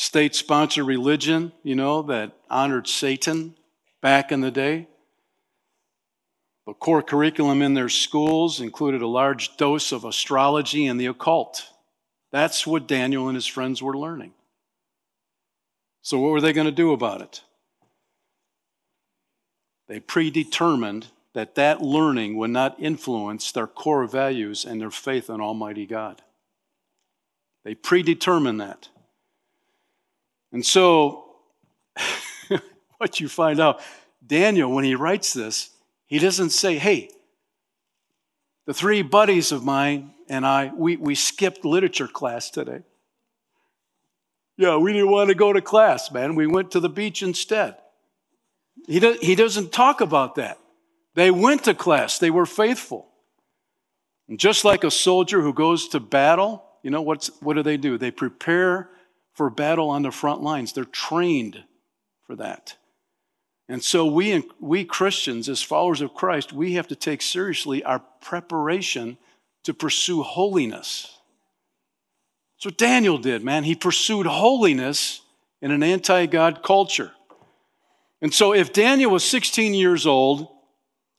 [0.00, 3.54] state sponsored religion, you know, that honored Satan
[4.00, 4.88] back in the day.
[6.66, 11.68] The core curriculum in their schools included a large dose of astrology and the occult.
[12.32, 14.32] That's what Daniel and his friends were learning.
[16.02, 17.42] So, what were they going to do about it?
[19.88, 25.40] They predetermined that that learning would not influence their core values and their faith in
[25.40, 26.22] Almighty God.
[27.64, 28.88] They predetermined that.
[30.52, 31.36] And so,
[32.98, 33.80] what you find out,
[34.26, 35.70] Daniel, when he writes this,
[36.06, 37.10] he doesn't say, hey,
[38.66, 42.82] the three buddies of mine and I, we, we skipped literature class today.
[44.56, 46.36] Yeah, we didn't want to go to class, man.
[46.36, 47.76] We went to the beach instead.
[48.86, 50.58] He, do, he doesn't talk about that.
[51.16, 53.08] They went to class, they were faithful.
[54.28, 57.76] And just like a soldier who goes to battle, you know, what's, what do they
[57.76, 57.98] do?
[57.98, 58.88] They prepare
[59.34, 60.72] for battle on the front lines.
[60.72, 61.64] They're trained
[62.24, 62.76] for that.
[63.68, 67.98] And so we, we Christians, as followers of Christ, we have to take seriously our
[68.20, 69.18] preparation
[69.64, 71.18] to pursue holiness.
[72.56, 73.64] That's what Daniel did, man.
[73.64, 75.22] He pursued holiness
[75.62, 77.12] in an anti God culture.
[78.22, 80.48] And so, if Daniel was 16 years old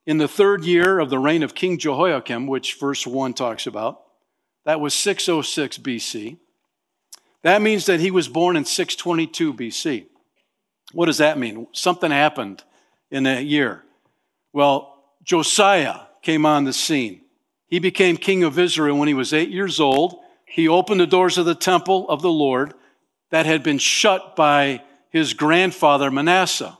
[0.05, 4.01] in the third year of the reign of King Jehoiakim, which verse 1 talks about,
[4.65, 6.37] that was 606 BC.
[7.43, 10.05] That means that he was born in 622 BC.
[10.91, 11.67] What does that mean?
[11.71, 12.63] Something happened
[13.09, 13.83] in that year.
[14.53, 17.20] Well, Josiah came on the scene.
[17.71, 20.19] He became king of Israel when he was eight years old.
[20.45, 22.73] He opened the doors of the temple of the Lord
[23.29, 26.77] that had been shut by his grandfather Manasseh.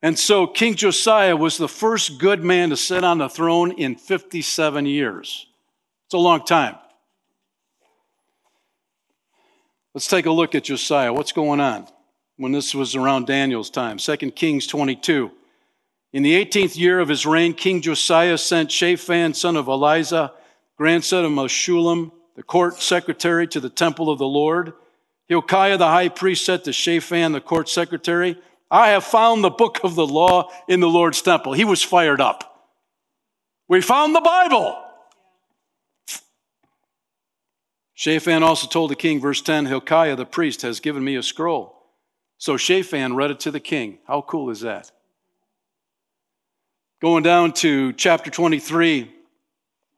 [0.00, 3.96] And so King Josiah was the first good man to sit on the throne in
[3.96, 5.46] 57 years.
[6.06, 6.76] It's a long time.
[9.94, 11.12] Let's take a look at Josiah.
[11.12, 11.88] What's going on
[12.36, 13.98] when this was around Daniel's time?
[13.98, 15.32] 2 Kings 22.
[16.12, 20.32] In the 18th year of his reign, King Josiah sent Shaphan, son of Azaliah,
[20.76, 24.74] grandson of Meshullam, the court secretary, to the temple of the Lord.
[25.28, 28.36] Hilkiah the high priest said to Shaphan, the court secretary,
[28.70, 31.54] I have found the book of the law in the Lord's temple.
[31.54, 32.70] He was fired up.
[33.68, 34.78] We found the Bible.
[37.94, 41.78] Shaphan also told the king, verse 10 Hilkiah the priest has given me a scroll.
[42.36, 43.98] So Shaphan read it to the king.
[44.06, 44.90] How cool is that?
[47.02, 49.12] Going down to chapter 23,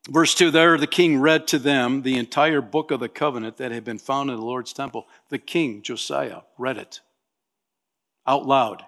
[0.08, 3.72] verse 2 there, the king read to them the entire book of the covenant that
[3.72, 5.06] had been found in the Lord's temple.
[5.28, 7.00] The king, Josiah, read it
[8.26, 8.86] out loud.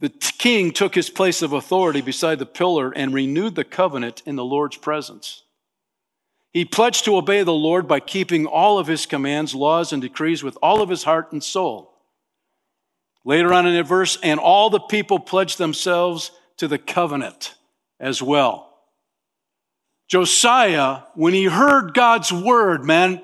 [0.00, 4.36] The king took his place of authority beside the pillar and renewed the covenant in
[4.36, 5.42] the Lord's presence.
[6.54, 10.42] He pledged to obey the Lord by keeping all of his commands, laws, and decrees
[10.42, 11.92] with all of his heart and soul.
[13.26, 17.54] Later on in the verse, and all the people pledged themselves to the covenant
[18.00, 18.74] as well.
[20.08, 23.22] Josiah, when he heard God's word, man,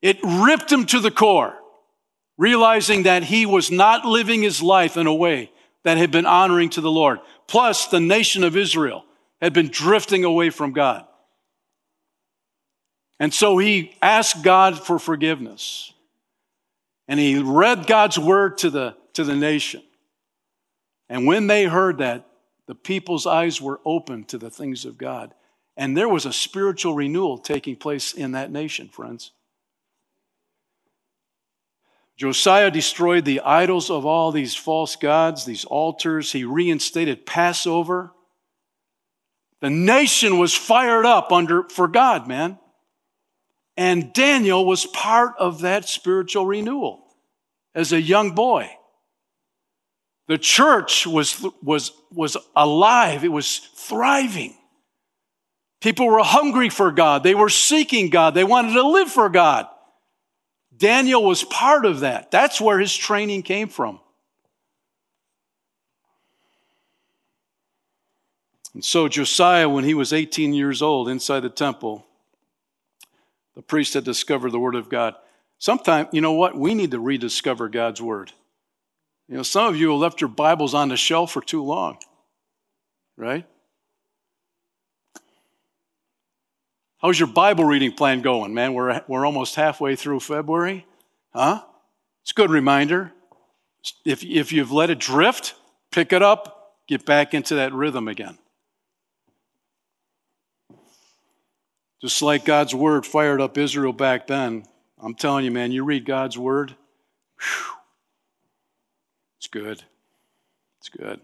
[0.00, 1.54] it ripped him to the core,
[2.38, 5.50] realizing that he was not living his life in a way
[5.82, 7.20] that had been honoring to the Lord.
[7.46, 9.04] Plus, the nation of Israel
[9.40, 11.06] had been drifting away from God.
[13.20, 15.92] And so he asked God for forgiveness.
[17.06, 19.82] And he read God's word to the, to the nation.
[21.08, 22.26] And when they heard that,
[22.66, 25.34] the people's eyes were open to the things of God.
[25.76, 29.32] And there was a spiritual renewal taking place in that nation, friends.
[32.16, 36.30] Josiah destroyed the idols of all these false gods, these altars.
[36.30, 38.12] He reinstated Passover.
[39.60, 42.58] The nation was fired up under for God, man.
[43.76, 47.04] And Daniel was part of that spiritual renewal
[47.74, 48.70] as a young boy.
[50.26, 54.54] The church was, was, was alive, it was thriving.
[55.80, 59.66] People were hungry for God, they were seeking God, they wanted to live for God.
[60.76, 62.30] Daniel was part of that.
[62.30, 64.00] That's where his training came from.
[68.72, 72.04] And so Josiah, when he was 18 years old inside the temple,
[73.54, 75.14] the priest had discovered the Word of God.
[75.58, 76.56] Sometimes, you know what?
[76.58, 78.32] We need to rediscover God's Word.
[79.28, 81.98] You know, some of you have left your Bibles on the shelf for too long,
[83.16, 83.46] right?
[86.98, 88.74] How's your Bible reading plan going, man?
[88.74, 90.86] We're, we're almost halfway through February.
[91.32, 91.62] Huh?
[92.22, 93.12] It's a good reminder.
[94.04, 95.54] If, if you've let it drift,
[95.90, 98.38] pick it up, get back into that rhythm again.
[102.00, 104.64] Just like God's word fired up Israel back then,
[104.98, 106.74] I'm telling you, man, you read God's word,
[107.38, 107.74] whew,
[109.44, 109.84] it's good.
[110.78, 111.20] It's good.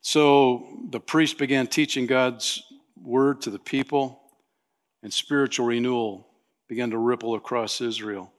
[0.00, 2.62] So the priest began teaching God's
[2.98, 4.22] word to the people,
[5.02, 6.26] and spiritual renewal
[6.66, 8.32] began to ripple across Israel.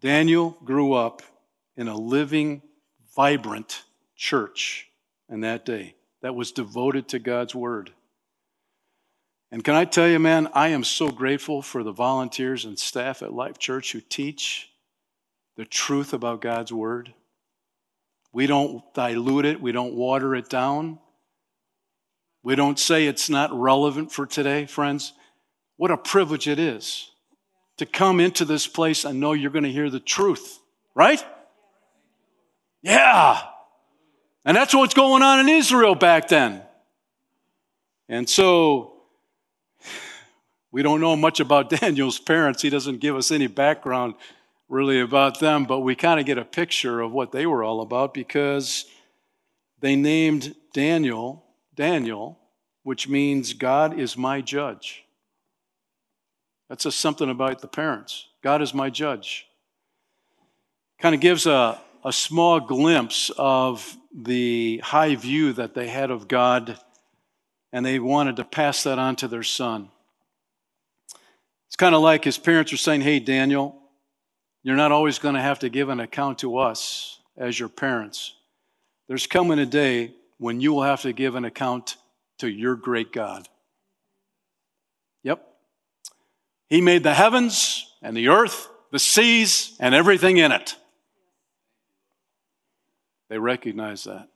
[0.00, 1.22] Daniel grew up
[1.76, 2.62] in a living,
[3.14, 3.84] vibrant
[4.16, 4.88] church
[5.28, 7.92] in that day that was devoted to God's word.
[9.52, 13.22] And can I tell you, man, I am so grateful for the volunteers and staff
[13.22, 14.69] at Life Church who teach
[15.56, 17.12] the truth about God's Word.
[18.32, 20.98] We don't dilute it, we don't water it down.
[22.42, 25.12] We don't say it's not relevant for today, friends.
[25.76, 27.10] What a privilege it is
[27.76, 30.58] to come into this place and know you're going to hear the truth,
[30.94, 31.22] right?
[32.82, 33.40] Yeah.
[34.44, 36.62] And that's what's going on in Israel back then.
[38.08, 38.94] And so
[40.72, 42.62] we don't know much about Daniel's parents.
[42.62, 44.14] He doesn't give us any background
[44.70, 47.82] really about them, but we kind of get a picture of what they were all
[47.82, 48.86] about because
[49.80, 51.44] they named Daniel
[51.80, 52.38] Daniel,
[52.82, 55.04] which means God is my judge.
[56.68, 58.26] That says something about the parents.
[58.42, 59.46] God is my judge.
[60.98, 66.28] Kind of gives a, a small glimpse of the high view that they had of
[66.28, 66.78] God,
[67.72, 69.88] and they wanted to pass that on to their son.
[71.68, 73.79] It's kind of like his parents were saying, Hey, Daniel,
[74.62, 78.34] you're not always going to have to give an account to us as your parents.
[79.08, 81.96] There's coming a day when you will have to give an account
[82.38, 83.48] to your great God.
[85.22, 85.46] Yep.
[86.68, 90.76] He made the heavens and the earth, the seas, and everything in it.
[93.28, 94.28] They recognize that.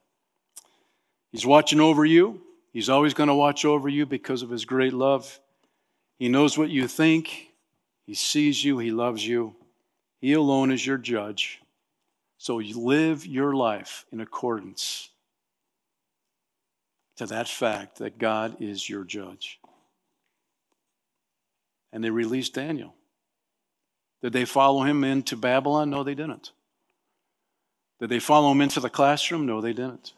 [1.32, 2.42] He's watching over you.
[2.72, 5.40] He's always going to watch over you because of his great love.
[6.18, 7.48] He knows what you think.
[8.06, 8.78] He sees you.
[8.78, 9.56] He loves you.
[10.24, 11.60] He alone is your judge.
[12.38, 15.10] So you live your life in accordance
[17.16, 19.60] to that fact that God is your judge.
[21.92, 22.94] And they released Daniel.
[24.22, 25.90] Did they follow him into Babylon?
[25.90, 26.52] No, they didn't.
[28.00, 29.44] Did they follow him into the classroom?
[29.44, 30.14] No, they didn't.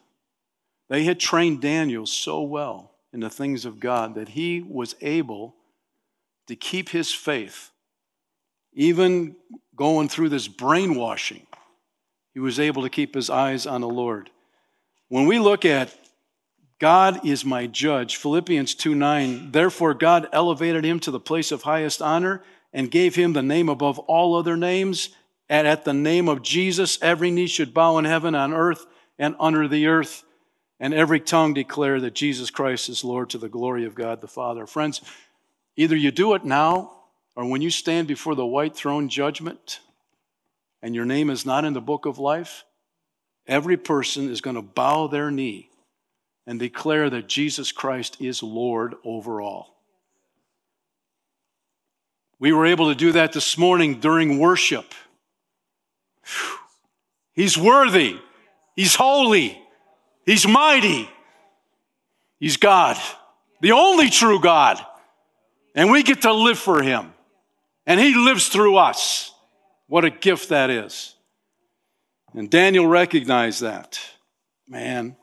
[0.87, 5.55] They had trained Daniel so well in the things of God that he was able
[6.47, 7.71] to keep his faith,
[8.71, 9.35] even
[9.77, 11.47] going through this brainwashing.
[12.33, 14.29] He was able to keep his eyes on the Lord.
[15.07, 15.95] When we look at
[16.79, 18.17] God is my judge.
[18.17, 19.51] Philippians 2 9.
[19.51, 23.69] Therefore, God elevated him to the place of highest honor and gave him the name
[23.69, 25.09] above all other names.
[25.49, 28.85] And at the name of Jesus, every knee should bow in heaven, on earth,
[29.17, 30.23] and under the earth,
[30.79, 34.27] and every tongue declare that Jesus Christ is Lord to the glory of God the
[34.27, 34.67] Father.
[34.67, 35.01] Friends,
[35.75, 36.96] either you do it now
[37.37, 39.79] or when you stand before the white throne judgment
[40.81, 42.65] and your name is not in the book of life,
[43.45, 45.69] every person is going to bow their knee
[46.47, 49.75] and declare that Jesus Christ is Lord over all.
[52.39, 54.95] We were able to do that this morning during worship.
[57.33, 58.17] He's worthy.
[58.75, 59.61] He's holy.
[60.25, 61.07] He's mighty.
[62.39, 62.97] He's God,
[63.61, 64.83] the only true God.
[65.75, 67.13] And we get to live for Him.
[67.87, 69.33] And He lives through us.
[69.87, 71.15] What a gift that is.
[72.35, 73.99] And Daniel recognized that.
[74.67, 75.15] Man,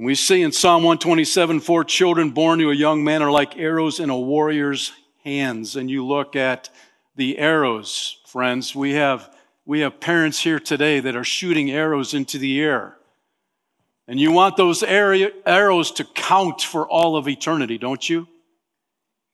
[0.00, 3.58] and we see in Psalm 127 four children born to a young man are like
[3.58, 4.92] arrows in a warrior's
[5.24, 5.76] hands.
[5.76, 6.70] And you look at
[7.16, 8.74] the arrows, friends.
[8.74, 9.30] We have,
[9.66, 12.96] we have parents here today that are shooting arrows into the air.
[14.08, 18.26] And you want those arrows to count for all of eternity, don't you?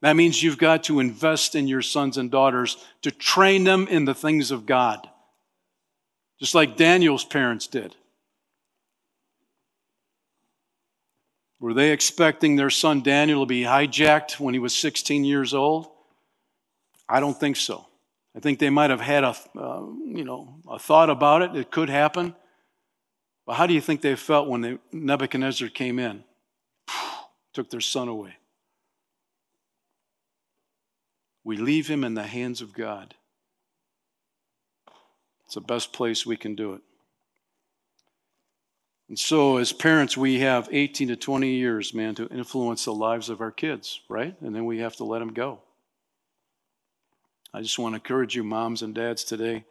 [0.06, 4.04] That means you've got to invest in your sons and daughters to train them in
[4.04, 5.04] the things of God,
[6.38, 7.92] just like Daniel's parents did.
[11.58, 15.88] Were they expecting their son Daniel to be hijacked when he was 16 years old?
[17.08, 17.84] I don't think so.
[18.36, 21.56] I think they might have had a, uh, you know, a thought about it.
[21.56, 22.32] It could happen.
[23.44, 26.22] But how do you think they felt when they, Nebuchadnezzar came in,
[27.52, 28.36] took their son away?
[31.46, 33.14] We leave him in the hands of God.
[35.44, 36.80] It's the best place we can do it.
[39.08, 43.28] And so, as parents, we have 18 to 20 years, man, to influence the lives
[43.28, 44.34] of our kids, right?
[44.40, 45.60] And then we have to let them go.
[47.54, 49.64] I just want to encourage you, moms and dads, today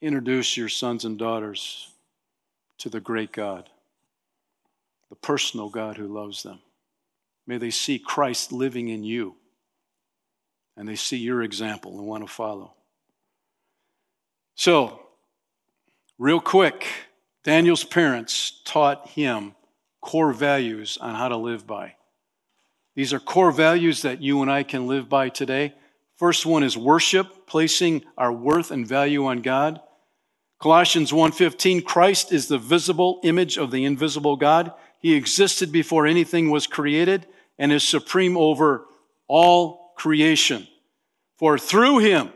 [0.00, 1.92] introduce your sons and daughters
[2.78, 3.68] to the great God,
[5.10, 6.60] the personal God who loves them.
[7.46, 9.36] May they see Christ living in you
[10.76, 12.74] and they see your example and want to follow.
[14.54, 15.00] So,
[16.18, 16.86] real quick,
[17.44, 19.54] Daniel's parents taught him
[20.00, 21.94] core values on how to live by.
[22.94, 25.74] These are core values that you and I can live by today.
[26.16, 29.80] First one is worship, placing our worth and value on God.
[30.58, 34.74] Colossians 1:15 Christ is the visible image of the invisible God.
[34.98, 37.26] He existed before anything was created
[37.58, 38.86] and is supreme over
[39.26, 40.66] all creation.
[41.36, 42.32] For through him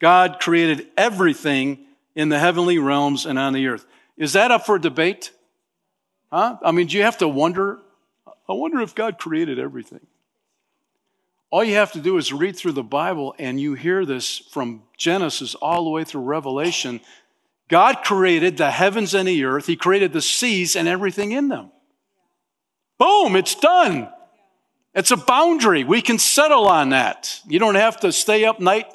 [0.00, 3.84] God created everything in the heavenly realms and on the earth.
[4.16, 5.32] Is that up for debate?
[6.30, 6.58] Huh?
[6.62, 7.80] I mean, do you have to wonder?
[8.48, 10.06] I wonder if God created everything.
[11.50, 14.82] All you have to do is read through the Bible and you hear this from
[14.96, 17.00] Genesis all the way through Revelation.
[17.68, 21.72] God created the heavens and the earth, He created the seas and everything in them.
[22.98, 24.08] Boom, it's done.
[24.94, 25.84] It's a boundary.
[25.84, 27.40] We can settle on that.
[27.46, 28.86] You don't have to stay up night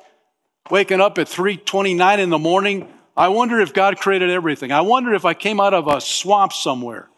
[0.69, 4.71] waking up at 3:29 in the morning I wonder if God created everything.
[4.71, 7.09] I wonder if I came out of a swamp somewhere.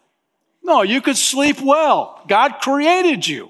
[0.62, 2.22] No, you could sleep well.
[2.28, 3.50] God created you.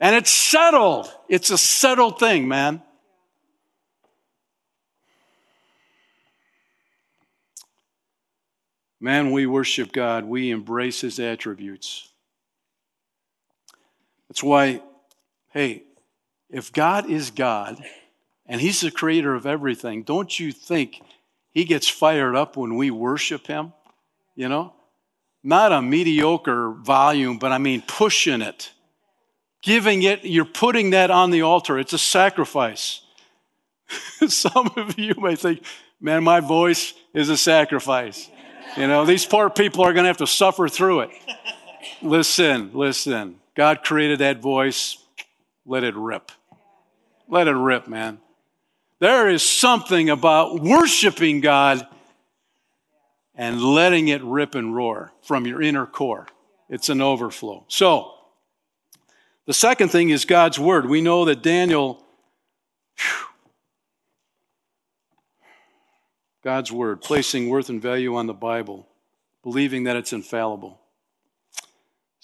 [0.00, 1.08] And it's settled.
[1.28, 2.82] It's a settled thing, man.
[8.98, 10.24] Man, we worship God.
[10.24, 12.10] We embrace His attributes.
[14.36, 14.82] That's why,
[15.54, 15.84] hey,
[16.50, 17.82] if God is God
[18.44, 21.00] and He's the creator of everything, don't you think
[21.52, 23.72] He gets fired up when we worship Him?
[24.34, 24.74] You know?
[25.42, 28.72] Not a mediocre volume, but I mean pushing it.
[29.62, 31.78] Giving it, you're putting that on the altar.
[31.78, 33.00] It's a sacrifice.
[34.28, 35.62] Some of you may think,
[35.98, 38.28] man, my voice is a sacrifice.
[38.76, 41.10] You know, these poor people are going to have to suffer through it.
[42.02, 43.40] Listen, listen.
[43.56, 44.98] God created that voice.
[45.64, 46.30] Let it rip.
[47.26, 48.20] Let it rip, man.
[49.00, 51.86] There is something about worshiping God
[53.34, 56.26] and letting it rip and roar from your inner core.
[56.68, 57.64] It's an overflow.
[57.68, 58.12] So,
[59.46, 60.86] the second thing is God's word.
[60.86, 62.04] We know that Daniel,
[62.98, 63.26] whew,
[66.42, 68.88] God's word, placing worth and value on the Bible,
[69.42, 70.80] believing that it's infallible.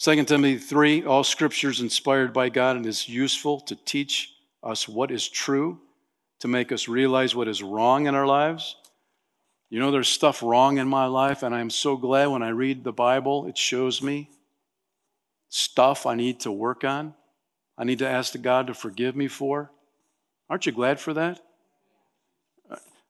[0.03, 4.89] 2 Timothy 3 All scripture is inspired by God and is useful to teach us
[4.89, 5.79] what is true,
[6.41, 8.75] to make us realize what is wrong in our lives.
[9.71, 12.83] You know, there's stuff wrong in my life, and I'm so glad when I read
[12.83, 14.29] the Bible, it shows me
[15.49, 17.15] stuff I need to work on.
[17.79, 19.71] I need to ask God to forgive me for.
[20.51, 21.39] Aren't you glad for that?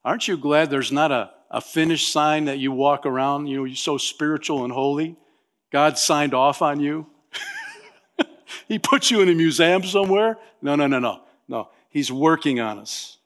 [0.05, 3.65] Aren't you glad there's not a, a finish sign that you walk around, you know,
[3.65, 5.17] you're so spiritual and holy?
[5.73, 7.07] God signed off on you?
[8.69, 10.39] he put you in a museum somewhere?
[10.61, 11.23] No, no, no, no.
[11.49, 11.71] No.
[11.89, 13.17] He's working on us.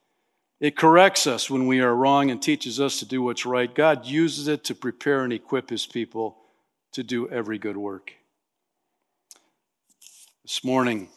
[0.59, 3.73] It corrects us when we are wrong and teaches us to do what's right.
[3.73, 6.37] God uses it to prepare and equip his people
[6.93, 8.13] to do every good work.
[10.43, 11.09] This morning,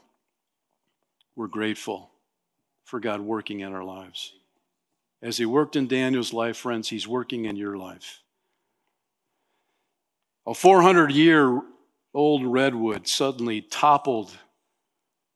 [1.37, 2.11] we're grateful
[2.85, 4.35] for God working in our lives.
[5.23, 8.21] As he worked in Daniel's life, friends, he's working in your life.
[10.51, 11.63] A 400 year
[12.13, 14.37] old redwood suddenly toppled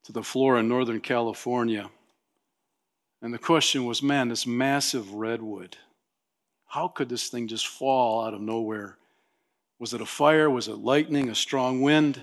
[0.03, 1.89] to the floor in Northern California.
[3.23, 5.77] And the question was man, this massive redwood,
[6.67, 8.97] how could this thing just fall out of nowhere?
[9.79, 10.51] Was it a fire?
[10.51, 11.31] Was it lightning?
[11.31, 12.21] A strong wind?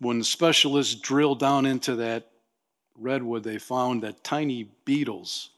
[0.00, 2.28] When the specialists drilled down into that
[2.98, 5.50] redwood, they found that tiny beetles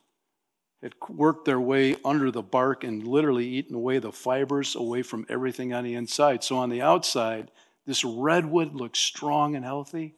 [0.83, 5.24] had worked their way under the bark and literally eaten away the fibers away from
[5.28, 6.43] everything on the inside.
[6.43, 7.51] So on the outside,
[7.87, 10.14] this redwood looked strong and healthy,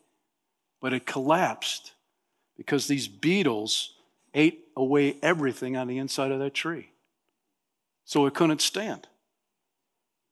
[0.81, 1.93] but it collapsed
[2.57, 3.95] because these beetles
[4.33, 6.91] ate away everything on the inside of that tree.
[8.05, 9.07] So it couldn't stand.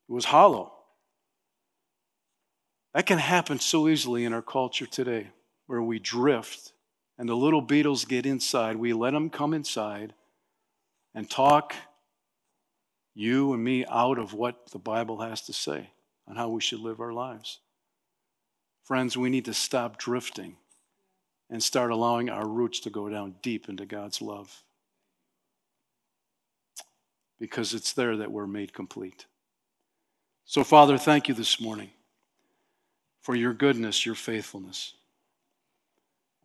[0.09, 0.73] It was hollow.
[2.95, 5.29] That can happen so easily in our culture today
[5.67, 6.73] where we drift
[7.19, 8.77] and the little beetles get inside.
[8.77, 10.15] We let them come inside
[11.15, 11.75] and talk
[13.15, 15.91] you and me out of what the Bible has to say
[16.27, 17.59] on how we should live our lives.
[18.85, 20.57] Friends, we need to stop drifting
[21.51, 24.63] and start allowing our roots to go down deep into God's love.
[27.39, 29.27] Because it's there that we're made complete.
[30.45, 31.91] So, Father, thank you this morning
[33.21, 34.95] for your goodness, your faithfulness.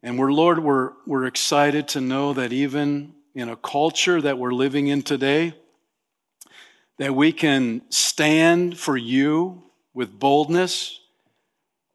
[0.04, 4.52] And we're, Lord, we're, we're excited to know that even in a culture that we're
[4.52, 5.54] living in today,
[6.98, 9.62] that we can stand for you
[9.94, 11.00] with boldness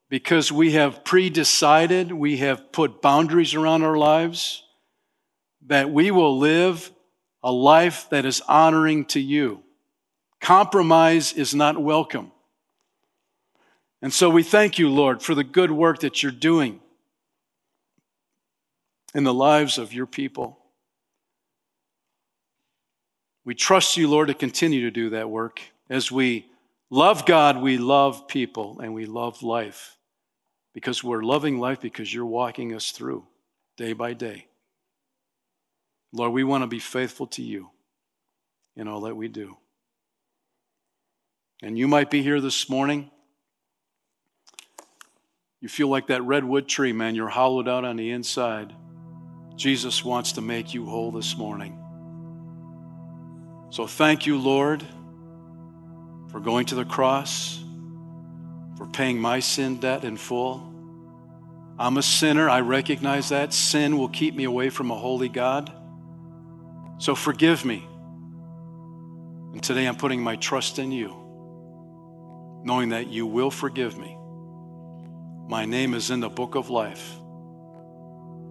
[0.08, 4.62] because we have pre decided, we have put boundaries around our lives,
[5.66, 6.92] that we will live
[7.42, 9.64] a life that is honoring to you.
[10.40, 12.30] Compromise is not welcome.
[14.00, 16.78] And so we thank you, Lord, for the good work that you're doing
[19.12, 20.61] in the lives of your people.
[23.44, 25.60] We trust you, Lord, to continue to do that work.
[25.90, 26.46] As we
[26.90, 29.96] love God, we love people, and we love life
[30.74, 33.26] because we're loving life because you're walking us through
[33.76, 34.46] day by day.
[36.12, 37.70] Lord, we want to be faithful to you
[38.76, 39.56] in all that we do.
[41.62, 43.10] And you might be here this morning.
[45.60, 47.14] You feel like that redwood tree, man.
[47.14, 48.74] You're hollowed out on the inside.
[49.54, 51.81] Jesus wants to make you whole this morning.
[53.72, 54.84] So thank you, Lord,
[56.30, 57.58] for going to the cross,
[58.76, 60.72] for paying my sin debt in full.
[61.78, 62.50] I'm a sinner.
[62.50, 63.54] I recognize that.
[63.54, 65.72] Sin will keep me away from a holy God.
[66.98, 67.82] So forgive me.
[69.54, 71.16] And today I'm putting my trust in you,
[72.64, 74.18] knowing that you will forgive me
[75.48, 77.16] My name is in the book of life.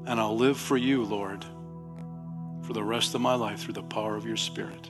[0.05, 1.45] And I'll live for you, Lord,
[2.63, 4.89] for the rest of my life through the power of your Spirit.